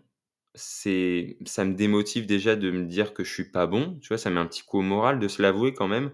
c'est 0.55 1.37
ça 1.45 1.65
me 1.65 1.75
démotive 1.75 2.25
déjà 2.25 2.55
de 2.55 2.71
me 2.71 2.85
dire 2.85 3.13
que 3.13 3.23
je 3.23 3.31
suis 3.31 3.51
pas 3.51 3.67
bon, 3.67 3.99
tu 4.01 4.07
vois? 4.09 4.17
Ça 4.17 4.29
met 4.29 4.39
un 4.39 4.47
petit 4.47 4.63
coup 4.63 4.79
au 4.79 4.83
moral 4.83 5.19
de 5.19 5.27
se 5.27 5.41
l'avouer 5.41 5.73
quand 5.73 5.87
même 5.87 6.11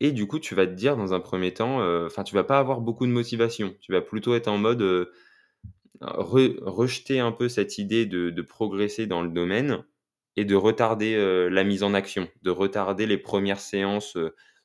et 0.00 0.12
du 0.12 0.26
coup, 0.26 0.38
tu 0.38 0.54
vas 0.54 0.66
te 0.66 0.72
dire 0.72 0.96
dans 0.96 1.14
un 1.14 1.20
premier 1.20 1.54
temps, 1.54 1.78
enfin, 2.04 2.24
tu 2.24 2.34
vas 2.34 2.44
pas 2.44 2.58
avoir 2.58 2.80
beaucoup 2.80 3.06
de 3.06 3.12
motivation. 3.12 3.74
Tu 3.80 3.92
vas 3.92 4.00
plutôt 4.00 4.34
être 4.34 4.48
en 4.48 4.58
mode, 4.58 5.08
rejeter 6.06 7.20
un 7.20 7.32
peu 7.32 7.48
cette 7.48 7.78
idée 7.78 8.06
de 8.06 8.42
progresser 8.42 9.06
dans 9.06 9.22
le 9.22 9.30
domaine 9.30 9.84
et 10.36 10.44
de 10.44 10.54
retarder, 10.54 11.16
la 11.50 11.64
mise 11.64 11.82
en 11.82 11.94
action, 11.94 12.28
de 12.42 12.50
retarder 12.50 13.06
les 13.06 13.18
premières 13.18 13.60
séances, 13.60 14.16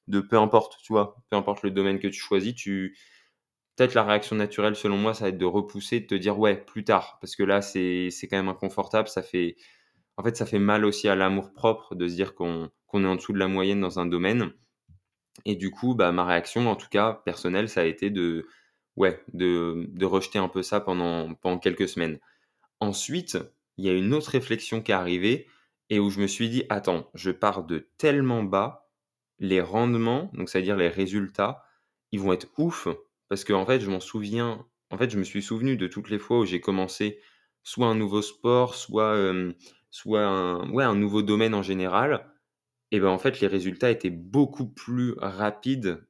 de 0.08 0.20
peu 0.20 0.38
importe, 0.38 0.80
tu 0.84 0.94
vois? 0.94 1.18
Peu 1.30 1.38
importe 1.38 1.64
le 1.64 1.72
domaine 1.72 2.00
que 2.00 2.08
tu 2.08 2.20
choisis, 2.20 2.56
tu 2.56 2.98
peut-être 3.76 3.94
la 3.94 4.04
réaction 4.04 4.36
naturelle, 4.36 4.76
selon 4.76 4.98
moi, 4.98 5.14
ça 5.14 5.26
va 5.26 5.30
être 5.30 5.38
de 5.38 5.46
repousser, 5.46 6.02
de 6.02 6.06
te 6.06 6.16
dire 6.16 6.38
ouais, 6.38 6.58
plus 6.58 6.84
tard, 6.84 7.18
parce 7.22 7.36
que 7.36 7.44
là, 7.44 7.62
c'est 7.62 8.10
quand 8.24 8.38
même 8.38 8.50
inconfortable. 8.50 9.08
Ça 9.08 9.22
fait, 9.22 9.56
en 10.18 10.24
fait, 10.24 10.36
ça 10.36 10.46
fait 10.46 10.60
mal 10.60 10.86
aussi 10.86 11.08
à 11.08 11.16
l'amour 11.16 11.54
propre 11.54 11.96
de 11.96 12.08
se 12.08 12.16
dire 12.16 12.36
qu'on 12.36 12.70
est 12.94 13.06
en 13.08 13.16
dessous 13.16 13.34
de 13.34 13.40
la 13.40 13.48
moyenne 13.48 13.82
dans 13.82 14.00
un 14.00 14.06
domaine. 14.06 14.52
Et 15.46 15.56
du 15.56 15.72
coup, 15.72 15.96
bah, 15.96 16.12
ma 16.12 16.26
réaction, 16.26 16.70
en 16.70 16.76
tout 16.76 16.90
cas 16.90 17.22
personnelle, 17.26 17.70
ça 17.70 17.82
a 17.82 17.86
été 17.86 18.10
de, 18.10 18.48
ouais, 19.00 19.24
de, 19.34 19.88
de 19.90 20.06
rejeter 20.06 20.40
un 20.40 20.50
peu 20.50 20.62
ça 20.62 20.80
pendant, 20.82 21.34
pendant 21.34 21.58
quelques 21.58 21.90
semaines. 21.90 22.20
Ensuite, 22.80 23.40
il 23.78 23.86
y 23.86 23.90
a 23.90 23.94
une 23.94 24.14
autre 24.14 24.32
réflexion 24.32 24.82
qui 24.82 24.92
est 24.92 24.96
arrivée 24.96 25.48
et 25.90 26.00
où 26.00 26.12
je 26.12 26.20
me 26.20 26.28
suis 26.28 26.50
dit, 26.50 26.66
attends, 26.70 27.10
je 27.16 27.32
pars 27.32 27.64
de 27.64 27.90
tellement 27.98 28.44
bas, 28.44 28.92
les 29.40 29.62
rendements, 29.62 30.30
donc 30.34 30.50
c'est-à-dire 30.50 30.76
les 30.78 30.90
résultats, 30.90 31.64
ils 32.12 32.20
vont 32.20 32.34
être 32.34 32.50
ouf 32.58 32.88
parce 33.30 33.44
qu'en 33.44 33.62
en 33.62 33.66
fait, 33.66 33.80
je 33.80 33.90
m'en 33.90 34.00
souviens, 34.02 34.66
en 34.92 34.98
fait, 34.98 35.10
je 35.10 35.18
me 35.18 35.24
suis 35.24 35.42
souvenu 35.42 35.78
de 35.78 35.88
toutes 35.88 36.10
les 36.10 36.20
fois 36.20 36.40
où 36.40 36.46
j'ai 36.46 36.62
commencé 36.62 37.20
soit 37.64 37.88
un 37.88 37.96
nouveau 37.96 38.22
sport, 38.22 38.76
soit, 38.76 39.34
soit 39.92 40.26
un, 40.26 40.70
ouais, 40.72 40.84
un 40.84 40.96
nouveau 40.96 41.22
domaine 41.22 41.54
en 41.54 41.64
général. 41.64 42.32
Et 42.92 43.00
ben 43.00 43.10
en 43.10 43.20
fait, 43.20 43.40
les 43.40 43.48
résultats 43.48 43.92
étaient 43.92 44.10
beaucoup 44.10 44.68
plus 44.68 45.14
rapides 45.20 46.06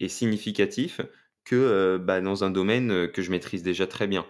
et 0.00 0.08
significatifs 0.08 1.00
que 1.44 1.98
bah, 1.98 2.20
dans 2.20 2.44
un 2.44 2.50
domaine 2.50 3.10
que 3.10 3.22
je 3.22 3.30
maîtrise 3.30 3.62
déjà 3.62 3.86
très 3.86 4.06
bien. 4.06 4.26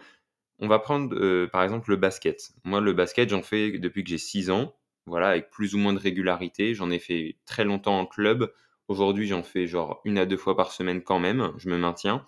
On 0.58 0.68
va 0.68 0.78
prendre 0.78 1.46
par 1.46 1.62
exemple 1.62 1.90
le 1.90 1.96
basket. 1.96 2.52
Moi, 2.64 2.80
le 2.80 2.92
basket, 2.92 3.28
j'en 3.28 3.42
fais 3.42 3.78
depuis 3.78 4.04
que 4.04 4.10
j'ai 4.10 4.18
6 4.18 4.50
ans, 4.50 4.74
voilà, 5.06 5.28
avec 5.28 5.50
plus 5.50 5.74
ou 5.74 5.78
moins 5.78 5.92
de 5.92 5.98
régularité. 5.98 6.74
J'en 6.74 6.90
ai 6.90 6.98
fait 6.98 7.38
très 7.46 7.64
longtemps 7.64 7.98
en 7.98 8.06
club. 8.06 8.52
Aujourd'hui, 8.88 9.26
j'en 9.26 9.42
fais 9.42 9.66
genre 9.66 10.00
une 10.04 10.18
à 10.18 10.26
deux 10.26 10.36
fois 10.36 10.56
par 10.56 10.72
semaine 10.72 11.02
quand 11.02 11.18
même, 11.18 11.52
je 11.56 11.68
me 11.68 11.78
maintiens. 11.78 12.26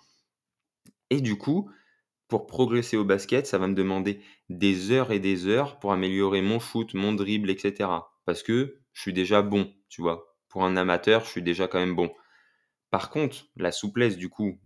Et 1.09 1.21
du 1.21 1.37
coup, 1.37 1.69
pour 2.27 2.47
progresser 2.47 2.97
au 2.97 3.05
basket, 3.05 3.45
ça 3.45 3.57
va 3.57 3.67
me 3.67 3.75
demander 3.75 4.19
des 4.49 4.91
heures 4.91 5.11
et 5.11 5.19
des 5.19 5.47
heures 5.47 5.79
pour 5.79 5.93
améliorer 5.93 6.41
mon 6.41 6.59
shoot, 6.59 6.93
mon 6.93 7.13
dribble, 7.13 7.49
etc. 7.49 7.89
Parce 8.25 8.41
que 8.41 8.79
je 8.93 9.01
suis 9.01 9.13
déjà 9.13 9.41
bon, 9.41 9.71
tu 9.89 10.01
vois. 10.01 10.35
Pour 10.49 10.65
un 10.65 10.75
amateur, 10.75 11.23
je 11.23 11.29
suis 11.29 11.43
déjà 11.43 11.67
quand 11.67 11.79
même 11.79 11.95
bon. 11.95 12.11
Par 12.89 13.09
contre, 13.09 13.45
la 13.57 13.71
souplesse, 13.71 14.17
du 14.17 14.29
coup, 14.29 14.59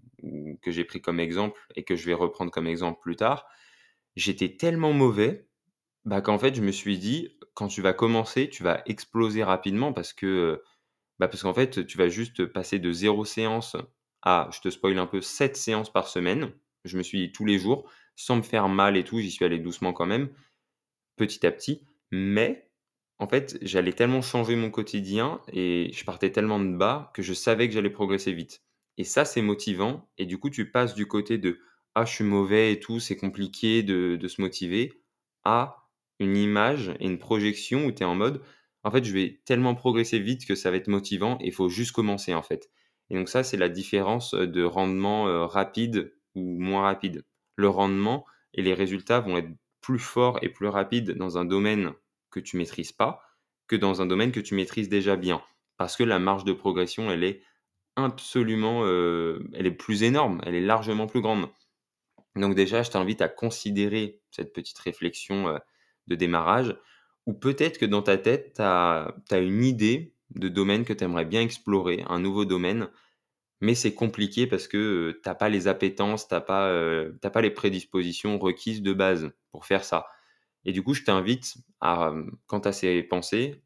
que 0.61 0.71
j'ai 0.71 0.85
pris 0.85 1.01
comme 1.01 1.19
exemple 1.19 1.59
et 1.75 1.83
que 1.83 1.95
je 1.95 2.05
vais 2.05 2.13
reprendre 2.13 2.51
comme 2.51 2.67
exemple 2.67 2.99
plus 3.01 3.15
tard, 3.15 3.47
j'étais 4.15 4.55
tellement 4.57 4.93
mauvais 4.93 5.47
Bah, 6.05 6.21
qu'en 6.21 6.39
fait, 6.39 6.55
je 6.55 6.61
me 6.61 6.71
suis 6.71 6.97
dit: 6.99 7.37
«Quand 7.55 7.67
tu 7.69 7.81
vas 7.81 7.93
commencer, 7.93 8.49
tu 8.49 8.63
vas 8.63 8.83
exploser 8.87 9.43
rapidement» 9.43 9.93
parce 9.93 10.13
que, 10.13 10.63
bah, 11.19 11.27
parce 11.29 11.43
qu'en 11.43 11.53
fait, 11.53 11.85
tu 11.87 11.97
vas 11.97 12.09
juste 12.09 12.45
passer 12.47 12.79
de 12.79 12.91
0 12.93 13.25
séance 13.25 13.77
à, 14.23 14.49
je 14.53 14.61
te 14.61 14.69
spoil 14.69 14.99
un 14.99 15.07
peu, 15.07 15.21
7 15.21 15.57
séances 15.57 15.91
par 15.93 16.07
semaine. 16.09 16.51
Je 16.85 16.97
me 16.97 17.03
suis 17.03 17.19
dit 17.19 17.31
tous 17.33 17.45
les 17.45 17.59
jours, 17.59 17.91
sans 18.15 18.37
me 18.37 18.41
faire 18.43 18.69
mal 18.69 18.97
et 18.97 19.03
tout, 19.05 19.19
j'y 19.21 19.31
suis 19.31 19.45
allé 19.45 19.59
doucement 19.59 19.93
quand 19.93 20.05
même, 20.07 20.29
petit 21.17 21.45
à 21.45 21.51
petit. 21.51 21.85
Mais 22.11 22.71
en 23.19 23.27
fait, 23.27 23.57
j'allais 23.61 23.93
tellement 23.93 24.21
changer 24.21 24.55
mon 24.55 24.71
quotidien 24.71 25.41
et 25.53 25.91
je 25.93 26.05
partais 26.05 26.31
tellement 26.31 26.59
de 26.59 26.75
bas 26.75 27.11
que 27.15 27.21
je 27.21 27.33
savais 27.33 27.67
que 27.67 27.73
j'allais 27.75 27.89
progresser 27.91 28.33
vite. 28.33 28.63
Et 28.99 29.03
ça, 29.03 29.25
c'est 29.25 29.41
motivant 29.41 30.07
et 30.19 30.27
du 30.27 30.37
coup, 30.37 30.51
tu 30.51 30.69
passes 30.69 30.93
du 30.93 31.07
côté 31.07 31.39
de: 31.39 31.59
«Ah, 31.95 32.05
je 32.05 32.13
suis 32.13 32.23
mauvais 32.23 32.71
et 32.73 32.79
tout, 32.79 32.99
c'est 32.99 33.15
compliqué 33.17 33.81
de 33.83 34.27
se 34.27 34.41
motiver» 34.41 35.01
à 35.43 35.87
une 36.19 36.37
image 36.37 36.89
et 36.99 37.05
une 37.05 37.17
projection 37.17 37.85
où 37.85 37.91
tu 37.91 38.03
es 38.03 38.05
en 38.05 38.13
mode: 38.15 38.43
«En 38.83 38.91
fait, 38.91 39.03
je 39.03 39.13
vais 39.13 39.41
tellement 39.45 39.73
progresser 39.73 40.19
vite 40.19 40.45
que 40.45 40.53
ça 40.53 40.69
va 40.69 40.77
être 40.77 40.87
motivant 40.87 41.37
et 41.41 41.47
il 41.47 41.53
faut 41.53 41.69
juste 41.69 41.93
commencer, 41.93 42.33
en 42.35 42.43
fait». 42.43 42.69
Et 43.09 43.15
donc 43.15 43.29
ça, 43.29 43.43
c'est 43.43 43.57
la 43.57 43.69
différence, 43.69 44.33
de 44.35 44.63
rendement, 44.63 45.47
rapide 45.47 46.13
ou 46.35 46.59
moins 46.59 46.83
rapide. 46.83 47.25
Le 47.55 47.69
rendement 47.69 48.25
et 48.53 48.61
les 48.61 48.73
résultats 48.75 49.19
vont 49.21 49.37
être 49.37 49.49
plus 49.81 49.97
forts 49.99 50.39
et 50.43 50.49
plus 50.49 50.67
rapides 50.67 51.11
dans 51.11 51.37
un 51.37 51.45
domaine 51.45 51.93
que 52.31 52.39
tu 52.39 52.57
maîtrises 52.57 52.91
pas, 52.91 53.21
que 53.67 53.75
dans 53.75 54.01
un 54.01 54.05
domaine 54.05 54.31
que 54.31 54.39
tu 54.41 54.55
maîtrises 54.55 54.89
déjà 54.89 55.15
bien. 55.15 55.41
Parce 55.77 55.95
que 55.95 56.03
la 56.03 56.19
marge 56.19 56.43
de 56.43 56.53
progression, 56.53 57.09
elle 57.09 57.23
est 57.23 57.41
absolument, 58.03 58.83
heu, 58.85 59.47
elle 59.53 59.65
est 59.67 59.71
plus 59.71 60.03
énorme, 60.03 60.41
elle 60.45 60.55
est 60.55 60.61
largement 60.61 61.07
plus 61.07 61.21
grande. 61.21 61.49
Donc 62.35 62.55
déjà, 62.55 62.83
je 62.83 62.91
t'invite 62.91 63.21
à 63.21 63.29
considérer 63.29 64.21
cette 64.31 64.53
petite 64.53 64.79
réflexion, 64.79 65.49
heu, 65.49 65.59
de 66.07 66.15
démarrage 66.15 66.77
ou 67.27 67.33
peut-être 67.33 67.77
que 67.79 67.85
dans 67.85 68.01
ta 68.03 68.17
tête, 68.17 68.53
tu 68.55 68.61
as 68.63 69.13
une 69.39 69.63
idée 69.63 70.15
de 70.31 70.49
domaine 70.49 70.85
que 70.85 70.93
tu 70.93 71.03
aimerais 71.03 71.25
bien 71.25 71.41
explorer, 71.41 72.03
un 72.09 72.19
nouveau 72.19 72.45
domaine, 72.45 72.89
mais 73.61 73.75
c'est 73.75 73.93
compliqué 73.93 74.47
parce 74.47 74.67
que, 74.67 75.19
tu 75.23 75.29
pas 75.39 75.49
les 75.49 75.67
appétences, 75.67 76.27
tu 76.27 76.35
pas, 76.47 77.05
pas 77.33 77.41
les 77.41 77.51
prédispositions 77.51 78.39
requises 78.39 78.81
de 78.81 78.93
base 78.93 79.31
pour 79.51 79.65
faire 79.65 79.83
ça. 79.83 80.07
Et 80.65 80.71
du 80.73 80.83
coup, 80.83 80.93
je 80.93 81.03
t'invite 81.03 81.55
à, 81.81 82.13
quand 82.47 82.61
tu 82.61 82.67
as 82.69 82.73
ces 82.73 83.03
pensées, 83.03 83.63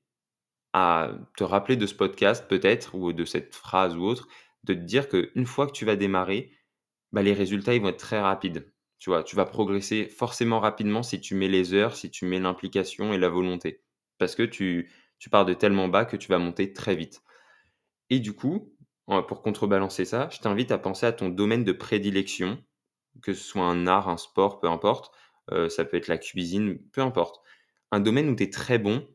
à 0.74 1.12
te 1.38 1.44
rappeler 1.44 1.76
de 1.78 1.86
ce 1.86 1.96
podcast 1.96 2.48
peut-être 2.50 2.96
ou 2.96 3.14
de 3.14 3.26
cette 3.26 3.56
phrase 3.56 3.96
ou 3.96 4.04
autre, 4.04 4.28
de 4.64 4.74
te 4.74 4.80
dire 4.80 5.08
qu'une 5.10 5.46
fois 5.46 5.68
que 5.68 5.72
tu 5.72 5.86
vas 5.86 5.96
démarrer, 5.96 6.52
bah, 7.12 7.22
les 7.22 7.34
résultats, 7.34 7.74
ils 7.76 7.82
vont 7.82 7.90
être 7.90 7.98
très 7.98 8.20
rapides. 8.22 8.72
Tu 9.00 9.10
vois? 9.10 9.24
Tu 9.24 9.36
vas 9.36 9.46
progresser 9.46 10.08
forcément 10.08 10.60
rapidement 10.60 11.04
si 11.04 11.20
tu 11.22 11.36
mets 11.36 11.48
les 11.50 11.74
heures, 11.74 11.96
si 11.96 12.10
tu 12.10 12.26
mets 12.26 12.40
l'implication 12.40 13.14
et 13.14 13.18
la 13.18 13.30
volonté. 13.30 13.84
Parce 14.18 14.36
que 14.36 14.44
tu 14.44 14.92
tu 15.20 15.30
pars 15.30 15.46
de 15.46 15.54
tellement 15.54 15.88
bas 15.88 16.04
que 16.04 16.18
tu 16.18 16.28
vas 16.28 16.38
monter 16.38 16.74
très 16.74 16.96
vite. 16.98 17.22
Et 18.10 18.20
du 18.20 18.34
coup, 18.34 18.74
pour 19.08 19.42
contrebalancer 19.42 20.06
ça, 20.06 20.30
je 20.32 20.40
t'invite 20.40 20.72
à 20.72 20.78
penser 20.78 21.06
à 21.06 21.12
ton 21.12 21.30
domaine 21.30 21.64
de 21.64 21.72
prédilection, 21.72 22.64
que 23.22 23.34
ce 23.34 23.44
soit 23.44 23.66
un 23.66 23.88
art, 23.88 24.10
un 24.10 24.18
sport, 24.18 24.60
peu 24.60 24.68
importe, 24.70 25.14
heu, 25.52 25.70
ça 25.70 25.86
peut 25.86 25.98
être 25.98 26.08
la 26.08 26.18
cuisine, 26.18 26.80
peu 26.94 27.02
importe. 27.02 27.42
Un 27.92 28.00
domaine 28.00 28.30
où 28.30 28.36
tu 28.36 28.44
es 28.44 28.50
très 28.50 28.80
bon 28.80 29.08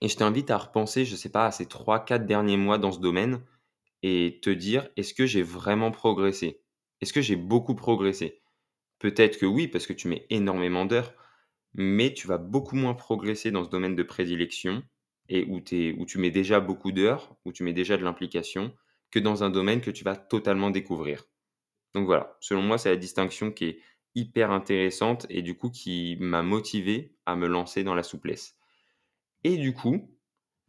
et 0.00 0.08
je 0.08 0.16
t'invite 0.16 0.50
à 0.50 0.58
repenser, 0.58 1.04
je 1.04 1.16
sais 1.16 1.30
pas, 1.30 1.46
à 1.46 1.52
ces 1.52 1.66
3-4 1.66 2.26
derniers 2.26 2.56
mois 2.56 2.78
dans 2.78 2.92
ce 2.92 3.00
domaine 3.00 3.42
et 4.02 4.40
te 4.42 4.50
dire: 4.50 4.88
«Est-ce 4.96 5.14
que 5.14 5.26
j'ai 5.26 5.42
vraiment 5.42 5.90
progressé? 5.90 6.62
Est-ce 7.00 7.12
que 7.12 7.22
j'ai 7.22 7.36
beaucoup 7.36 7.74
progressé?» 7.74 8.42
Peut-être 8.98 9.38
que 9.38 9.46
oui, 9.46 9.68
parce 9.68 9.86
que 9.86 9.92
tu 9.92 10.08
mets 10.08 10.26
énormément 10.30 10.84
d'heures, 10.86 11.14
mais 11.74 12.14
tu 12.14 12.26
vas 12.26 12.38
beaucoup 12.38 12.76
moins 12.76 12.94
progresser 12.94 13.50
dans 13.50 13.64
ce 13.64 13.70
domaine 13.70 13.96
de 13.96 14.02
prédilection 14.02 14.82
et 15.28 15.44
où 15.48 15.60
tu 15.60 16.18
mets 16.18 16.30
déjà 16.30 16.60
beaucoup 16.60 16.92
d'heures, 16.92 17.36
où 17.44 17.52
tu 17.52 17.62
mets 17.64 17.72
déjà 17.72 17.96
de 17.96 18.04
l'implication, 18.04 18.74
que 19.10 19.18
dans 19.18 19.42
un 19.44 19.50
domaine 19.50 19.80
que 19.80 19.90
tu 19.90 20.04
vas 20.04 20.16
totalement 20.16 20.70
découvrir. 20.70 21.24
Donc 21.94 22.06
voilà, 22.06 22.36
selon 22.40 22.62
moi, 22.62 22.78
c'est 22.78 22.90
la 22.90 22.96
distinction 22.96 23.52
qui 23.52 23.64
est 23.66 23.80
hyper 24.14 24.50
intéressante 24.50 25.26
et 25.30 25.42
du 25.42 25.56
coup 25.56 25.70
qui 25.70 26.16
m'a 26.20 26.42
motivé 26.42 27.16
à 27.26 27.36
me 27.36 27.46
lancer 27.46 27.84
dans 27.84 27.94
la 27.94 28.02
souplesse. 28.02 28.56
Et 29.44 29.56
du 29.58 29.72
coup, 29.74 30.10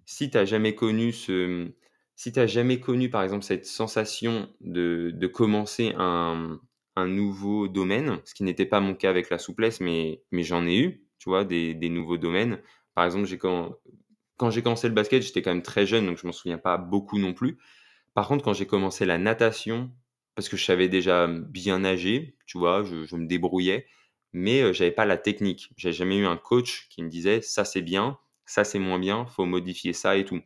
si 0.06 0.30
tu 0.32 0.38
as 0.38 0.46
jamais 0.46 0.76
connu 0.76 1.14
ce 1.14 1.72
si 2.18 2.32
tu 2.34 2.48
jamais 2.48 2.80
connu 2.80 3.10
par 3.10 3.24
exemple 3.24 3.44
cette 3.46 3.66
sensation 3.66 4.50
de 4.62 5.12
de 5.14 5.28
commencer 5.28 5.94
un 5.98 6.60
un 6.98 7.08
nouveau 7.08 7.68
domaine, 7.68 8.20
ce 8.26 8.34
qui 8.36 8.44
n'était 8.44 8.66
pas 8.66 8.80
mon 8.82 8.96
cas 8.96 9.10
avec 9.10 9.30
la 9.30 9.40
souplesse, 9.40 9.82
mais 9.82 10.24
mais 10.32 10.44
j'en 10.44 10.66
ai 10.68 10.78
eu, 10.78 11.06
tu 11.20 11.30
vois? 11.30 11.46
Des 11.46 11.74
des 11.76 11.90
nouveaux 11.90 12.18
domaines. 12.18 12.62
Par 12.96 13.06
exemple, 13.06 13.26
j'ai 13.28 13.38
quand 13.40 13.78
quand 14.38 14.50
j'ai 14.52 14.62
commencé 14.64 14.88
le 14.88 14.94
basket, 14.96 15.24
j'étais 15.24 15.42
quand 15.42 15.52
même 15.54 15.64
très 15.64 15.86
jeune, 15.86 16.06
donc 16.08 16.18
je 16.18 16.28
m'en 16.28 16.34
souviens 16.34 16.58
pas 16.58 16.78
beaucoup 16.78 17.20
non 17.20 17.34
plus. 17.34 17.58
Par 18.14 18.28
contre, 18.28 18.44
quand 18.44 18.54
j'ai 18.54 18.68
commencé 18.68 19.06
la 19.06 19.18
natation, 19.18 19.92
parce 20.36 20.50
que 20.50 20.58
je 20.58 20.66
savais 20.66 20.90
déjà 20.90 21.28
bien 21.28 21.80
nager, 21.80 22.38
tu 22.46 22.58
vois? 22.58 22.84
Je 22.84 23.16
me 23.16 23.28
débrouillais, 23.28 23.88
mais 24.34 24.62
heu, 24.64 24.74
j'avais 24.74 24.92
pas 24.92 25.06
la 25.06 25.18
technique. 25.18 25.72
J'avais 25.78 25.94
jamais 25.94 26.18
eu 26.18 26.26
un 26.26 26.38
coach 26.38 26.88
qui 26.90 27.04
me 27.04 27.10
disait: 27.10 27.42
«Ça, 27.42 27.66
c'est 27.66 27.82
bien, 27.82 28.18
ça, 28.46 28.64
c'est 28.64 28.80
moins 28.80 29.00
bien, 29.00 29.26
faut 29.28 29.46
modifier 29.46 29.94
ça 29.94 30.18
et 30.18 30.26
tout». 30.26 30.42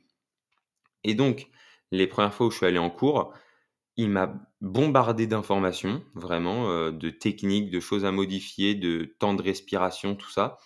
Et 1.03 1.15
donc, 1.15 1.47
les 1.91 2.07
premières 2.07 2.33
fois 2.33 2.47
où 2.47 2.51
je 2.51 2.57
suis 2.57 2.65
allé 2.65 2.77
en 2.77 2.89
cours, 2.89 3.33
il 3.97 4.09
m'a 4.09 4.33
bombardé 4.61 5.27
d'informations, 5.27 6.03
vraiment, 6.15 6.69
heu, 6.71 6.91
de 6.93 7.09
techniques, 7.11 7.71
de 7.71 7.79
choses 7.79 8.05
à 8.05 8.11
modifier, 8.11 8.75
de 8.75 9.15
temps 9.19 9.33
de 9.35 9.43
respiration, 9.43 10.15
tout 10.15 10.29
ça. 10.31 10.57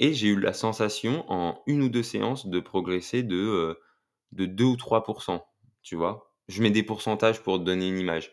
Et 0.00 0.14
j'ai 0.14 0.28
eu 0.28 0.40
la 0.40 0.52
sensation 0.54 1.24
en 1.32 1.62
une 1.66 1.82
ou 1.82 1.88
deux 1.90 2.02
séances 2.04 2.46
de 2.48 2.60
progresser 2.60 3.22
de, 3.24 3.78
de 4.32 4.46
2 4.46 4.64
ou 4.64 4.76
3% 4.76 5.46
tu 5.82 5.96
vois? 5.96 6.34
Je 6.48 6.62
mets 6.62 6.70
des 6.72 6.82
pourcentages 6.84 7.42
pour 7.42 7.58
te 7.58 7.64
donner 7.64 7.88
une 7.88 7.98
image. 8.00 8.32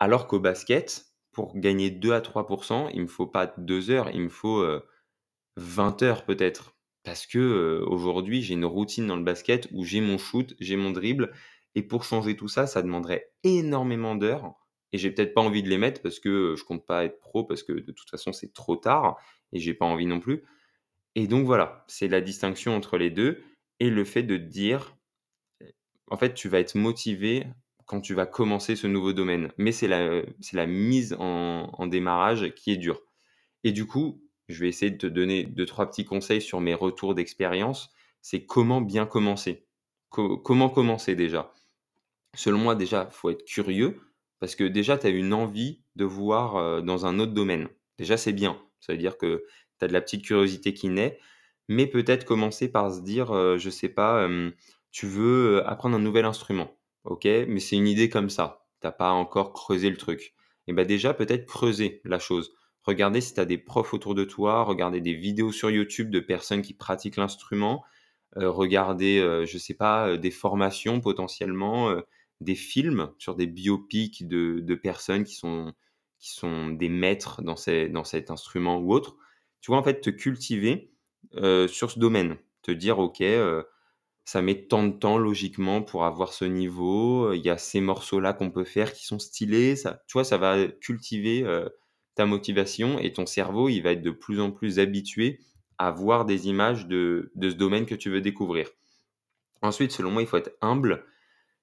Alors 0.00 0.26
qu'au 0.28 0.40
basket, 0.40 1.06
pour 1.32 1.58
gagner 1.58 1.90
2 1.90 2.12
à 2.14 2.20
3% 2.22 2.88
il 2.90 3.02
me 3.02 3.08
faut 3.08 3.26
pas 3.28 3.54
2 3.58 3.90
heures, 3.90 4.10
il 4.12 4.22
me 4.22 4.28
faut, 4.30 4.64
20 5.56 6.02
heures 6.02 6.24
peut-être. 6.26 6.77
Parce 7.08 7.26
que, 7.26 7.82
aujourd'hui, 7.86 8.42
j'ai 8.42 8.52
une 8.52 8.66
routine 8.66 9.06
dans 9.06 9.16
le 9.16 9.22
basket 9.22 9.66
où 9.72 9.82
j'ai 9.82 10.02
mon 10.02 10.18
shoot, 10.18 10.54
j'ai 10.60 10.76
mon 10.76 10.90
dribble 10.90 11.32
et 11.74 11.82
pour 11.82 12.04
changer 12.04 12.36
tout 12.36 12.48
ça, 12.48 12.66
ça 12.66 12.82
demanderait 12.82 13.32
énormément 13.44 14.14
d'heures 14.14 14.52
et 14.92 14.98
j'ai 14.98 15.10
peut-être 15.10 15.32
pas 15.32 15.40
envie 15.40 15.62
de 15.62 15.70
les 15.70 15.78
mettre 15.78 16.02
parce 16.02 16.20
que, 16.20 16.54
je 16.54 16.64
compte 16.64 16.84
pas 16.84 17.06
être 17.06 17.18
pro 17.18 17.44
parce 17.44 17.62
que 17.62 17.72
de 17.72 17.92
toute 17.92 18.10
façon, 18.10 18.34
c'est 18.34 18.52
trop 18.52 18.76
tard 18.76 19.16
et 19.54 19.58
j'ai 19.58 19.72
pas 19.72 19.86
envie 19.86 20.04
non 20.04 20.20
plus. 20.20 20.44
Et 21.14 21.28
donc 21.28 21.46
voilà, 21.46 21.82
c'est 21.88 22.08
la 22.08 22.20
distinction 22.20 22.76
entre 22.76 22.98
les 22.98 23.08
2 23.08 23.42
et 23.80 23.88
le 23.88 24.04
fait 24.04 24.22
de 24.22 24.36
dire, 24.36 24.94
en 26.10 26.18
fait, 26.18 26.34
tu 26.34 26.50
vas 26.50 26.60
être 26.60 26.74
motivé 26.74 27.46
quand 27.86 28.02
tu 28.02 28.12
vas 28.12 28.26
commencer 28.26 28.76
ce 28.76 28.86
nouveau 28.86 29.14
domaine, 29.14 29.50
mais 29.56 29.72
c'est 29.72 29.88
la, 29.88 30.20
la 30.52 30.66
mise 30.66 31.16
en 31.18 31.70
en 31.72 31.86
démarrage 31.86 32.52
qui 32.54 32.70
est 32.70 32.76
dure. 32.76 33.00
Et 33.64 33.72
du 33.72 33.86
coup, 33.86 34.27
je 34.48 34.60
vais 34.60 34.68
essayer 34.68 34.90
de 34.90 34.96
te 34.96 35.06
donner 35.06 35.44
2-3 35.44 35.90
petits 35.90 36.04
conseils 36.04 36.42
sur 36.42 36.60
mes 36.60 36.74
retours 36.74 37.14
d'expérience. 37.14 37.90
C'est 38.22 38.44
comment 38.44 38.80
bien 38.80 39.06
commencer? 39.06 39.64
comment 40.10 40.70
commencer 40.70 41.14
déjà? 41.14 41.52
Selon 42.34 42.58
moi, 42.58 42.74
déjà, 42.74 43.08
faut 43.10 43.30
être 43.30 43.44
curieux 43.44 44.00
parce 44.40 44.54
que 44.54 44.64
déjà, 44.64 44.96
tu 44.98 45.06
as 45.06 45.10
une 45.10 45.34
envie 45.34 45.82
de 45.96 46.04
voir, 46.04 46.56
heu, 46.58 46.82
dans 46.82 47.06
un 47.06 47.18
autre 47.18 47.32
domaine. 47.32 47.68
Déjà, 47.98 48.16
c'est 48.16 48.32
bien. 48.32 48.60
Ça 48.80 48.92
veut 48.92 48.98
dire 48.98 49.18
que 49.18 49.44
tu 49.78 49.84
as 49.84 49.88
de 49.88 49.92
la 49.92 50.00
petite 50.00 50.24
curiosité 50.24 50.74
qui 50.74 50.88
naît, 50.88 51.18
mais 51.68 51.86
peut-être 51.86 52.24
commencer 52.24 52.70
par 52.70 52.92
se 52.94 53.00
dire, 53.00 53.34
heu, 53.34 53.58
je 53.58 53.70
sais 53.70 53.88
pas, 53.88 54.28
tu 54.92 55.06
veux, 55.06 55.66
apprendre 55.66 55.96
un 55.96 56.00
nouvel 56.00 56.24
instrument. 56.24 56.78
OK, 57.04 57.24
mais 57.24 57.60
c'est 57.60 57.76
une 57.76 57.88
idée 57.88 58.08
comme 58.08 58.30
ça. 58.30 58.66
Tu 58.82 58.88
pas 58.96 59.10
encore 59.10 59.52
creusé 59.52 59.90
le 59.90 59.96
truc. 59.96 60.34
Et 60.66 60.72
bah, 60.72 60.84
déjà, 60.84 61.14
peut-être 61.14 61.46
creuser 61.46 62.00
la 62.04 62.18
chose. 62.18 62.54
Regarder 62.88 63.20
si 63.20 63.34
tu 63.34 63.40
as 63.40 63.44
des 63.46 63.58
profs 63.58 63.94
autour 63.94 64.14
de 64.14 64.24
toi, 64.24 64.64
regarder 64.64 65.00
des 65.02 65.14
vidéos 65.14 65.52
sur 65.52 65.70
YouTube 65.70 66.10
de 66.10 66.20
personnes 66.20 66.62
qui 66.62 66.74
pratiquent 66.74 67.16
l'instrument, 67.18 67.84
heu, 68.38 68.48
regarder, 68.50 69.18
heu, 69.20 69.46
je 69.46 69.58
sais 69.58 69.74
pas, 69.74 70.16
des 70.18 70.30
formations 70.32 71.00
potentiellement, 71.00 71.94
des 72.40 72.54
films 72.56 73.12
sur 73.18 73.34
des 73.36 73.46
biopics 73.46 74.28
de 74.28 74.74
personnes 74.76 75.24
qui 75.24 75.34
sont 75.36 75.74
qui 76.20 76.32
sont 76.34 76.70
des 76.70 76.88
maîtres 76.88 77.42
dans 77.42 77.56
ces 77.56 77.88
dans 77.88 78.04
cet 78.04 78.30
instrument 78.30 78.78
ou 78.78 78.92
autre. 78.94 79.16
Tu 79.60 79.70
vois, 79.70 79.78
en 79.78 79.82
fait, 79.84 80.00
te 80.00 80.10
cultiver, 80.10 80.92
sur 81.68 81.90
ce 81.90 81.98
domaine. 81.98 82.38
Te 82.62 82.70
dire: 82.72 82.98
«OK, 83.00 83.22
ça 84.24 84.42
met 84.42 84.66
tant 84.68 84.84
de 84.86 84.92
temps 84.92 85.18
logiquement 85.18 85.82
pour 85.82 86.04
avoir 86.04 86.32
ce 86.34 86.44
niveau, 86.44 87.32
il 87.32 87.40
y 87.44 87.50
a 87.50 87.58
ces 87.58 87.80
morceaux-là 87.80 88.32
qu'on 88.34 88.50
peut 88.50 88.64
faire 88.64 88.92
qui 88.92 89.06
sont 89.06 89.18
stylés». 89.18 89.76
Ça 89.76 90.02
tu 90.08 90.14
vois, 90.14 90.24
ça 90.24 90.38
va 90.38 90.66
cultiver, 90.68 91.44
ta 92.18 92.26
motivation 92.26 92.98
et 92.98 93.12
ton 93.12 93.26
cerveau, 93.26 93.68
il 93.68 93.80
va 93.80 93.92
être 93.92 94.02
de 94.02 94.10
plus 94.10 94.40
en 94.40 94.50
plus 94.50 94.80
habitué 94.80 95.40
à 95.78 95.92
voir 95.92 96.26
des 96.26 96.48
images 96.48 96.88
de 96.88 97.30
ce 97.40 97.54
domaine 97.54 97.86
que 97.86 97.94
tu 97.94 98.10
veux 98.10 98.20
découvrir. 98.20 98.68
Ensuite, 99.62 99.92
selon 99.92 100.10
moi, 100.10 100.22
il 100.22 100.28
faut 100.28 100.36
être 100.36 100.56
humble, 100.60 101.04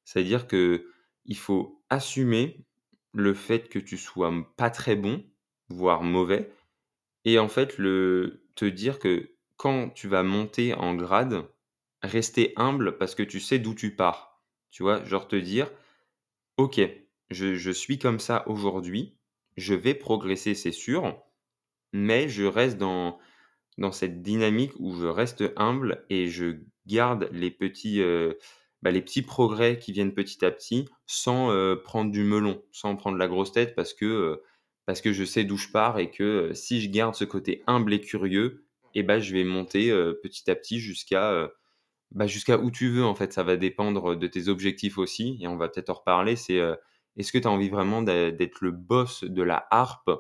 c'est-à-dire 0.06 0.48
qu'il 0.48 1.38
faut 1.38 1.84
assumer 1.90 2.66
le 3.14 3.34
fait 3.34 3.70
que 3.70 3.80
tu 3.80 3.98
sois 3.98 4.34
pas 4.58 4.70
très 4.70 4.96
bon, 4.96 5.26
voire 5.70 6.04
mauvais 6.04 6.54
Et 7.26 7.40
en 7.40 7.50
fait, 7.50 7.78
le 7.78 8.46
te 8.56 8.66
dire 8.66 9.00
que 9.00 9.32
quand 9.58 9.90
tu 9.90 10.08
vas 10.08 10.24
monter 10.24 10.74
en 10.76 10.96
grade, 10.96 11.46
rester 12.02 12.54
humble 12.58 12.98
parce 12.98 13.16
que 13.16 13.24
tu 13.24 13.40
sais 13.42 13.60
d'où 13.60 13.76
tu 13.76 13.96
pars. 13.96 14.42
Tu 14.72 14.84
vois? 14.84 15.04
Genre 15.06 15.28
te 15.28 15.36
dire: 15.38 15.72
«OK, 16.58 16.82
je 17.32 17.72
suis 17.72 18.00
comme 18.00 18.20
ça 18.20 18.48
aujourd'hui, 18.48 19.18
je 19.58 19.74
vais 19.76 19.94
progresser, 19.96 20.56
c'est 20.56 20.72
sûr, 20.72 21.22
mais 21.94 22.30
je 22.30 22.44
reste 22.46 22.78
dans 22.78 23.20
dans 23.78 23.92
cette 23.92 24.22
dynamique 24.24 24.74
où 24.80 24.96
je 24.96 25.08
reste 25.08 25.44
humble 25.58 26.06
et 26.10 26.28
je 26.30 26.60
garde 26.88 27.30
les 27.34 27.52
petits, 27.52 28.02
heu, 28.02 28.38
bah, 28.84 28.92
les 28.92 29.02
petits 29.02 29.22
progrès 29.24 29.80
qui 29.80 29.92
viennent 29.94 30.14
petit 30.14 30.46
à 30.46 30.52
petit 30.52 30.88
sans, 31.08 31.52
heu, 31.52 31.82
prendre 31.84 32.12
du 32.12 32.24
melon, 32.24 32.64
sans 32.72 32.96
prendre 32.98 33.18
la 33.18 33.28
grosse 33.28 33.52
tête 33.54 33.76
parce 33.76 33.94
que, 33.94 34.06
heu, 34.06 34.44
parce 34.86 35.02
que 35.02 35.14
je 35.14 35.26
sais 35.26 35.46
d'où 35.46 35.58
je 35.58 35.70
pars 35.70 36.00
et 36.00 36.12
que, 36.12 36.52
si 36.54 36.82
je 36.82 36.90
garde 36.90 37.16
ce 37.16 37.26
côté 37.26 37.64
humble 37.68 37.94
et 37.94 38.02
curieux 38.02 38.66
et 38.96 39.04
bah, 39.04 39.20
je 39.20 39.34
vais 39.34 39.44
monter, 39.46 39.92
petit 40.24 40.50
à 40.52 40.56
petit 40.56 40.80
jusqu'à, 40.80 41.50
bah, 42.12 42.28
jusqu'à 42.28 42.58
où 42.60 42.72
tu 42.72 42.90
veux 42.90 43.06
en 43.06 43.16
fait. 43.16 43.34
Ça 43.34 43.44
va 43.44 43.58
dépendre 43.58 44.16
de 44.16 44.28
tes 44.28 44.48
objectifs 44.48 44.98
aussi 44.98 45.38
et 45.42 45.48
on 45.48 45.58
va 45.58 45.70
peut-être 45.70 45.90
en 45.90 45.94
reparler. 45.96 46.36
C'est, 46.36 46.60
est-ce 47.18 47.32
que 47.32 47.38
tu 47.38 47.48
as 47.48 47.52
envie 47.52 47.70
vraiment 47.70 48.02
d'ê 48.02 48.32
d'être 48.32 48.62
le 48.62 48.72
boss 48.72 49.24
de 49.24 49.44
la 49.44 49.68
harpe, 49.72 50.12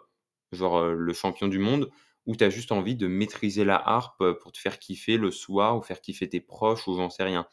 genre, 0.51 0.85
le 0.85 1.13
champion 1.13 1.47
du 1.47 1.59
monde? 1.59 1.89
Ou 2.25 2.35
tu 2.35 2.43
as 2.43 2.49
juste 2.49 2.71
envie 2.71 2.95
de 2.95 3.07
maîtriser 3.07 3.65
la 3.65 3.77
harpe, 3.77 4.23
pour 4.41 4.51
te 4.51 4.57
faire 4.59 4.79
kiffer 4.79 5.17
le 5.17 5.31
soir 5.31 5.77
ou 5.77 5.81
faire 5.81 6.01
kiffer 6.01 6.27
tes 6.29 6.41
proches 6.41 6.87
ou 6.87 6.95
j'en 6.95 7.09
sais 7.09 7.23
rien? 7.23 7.47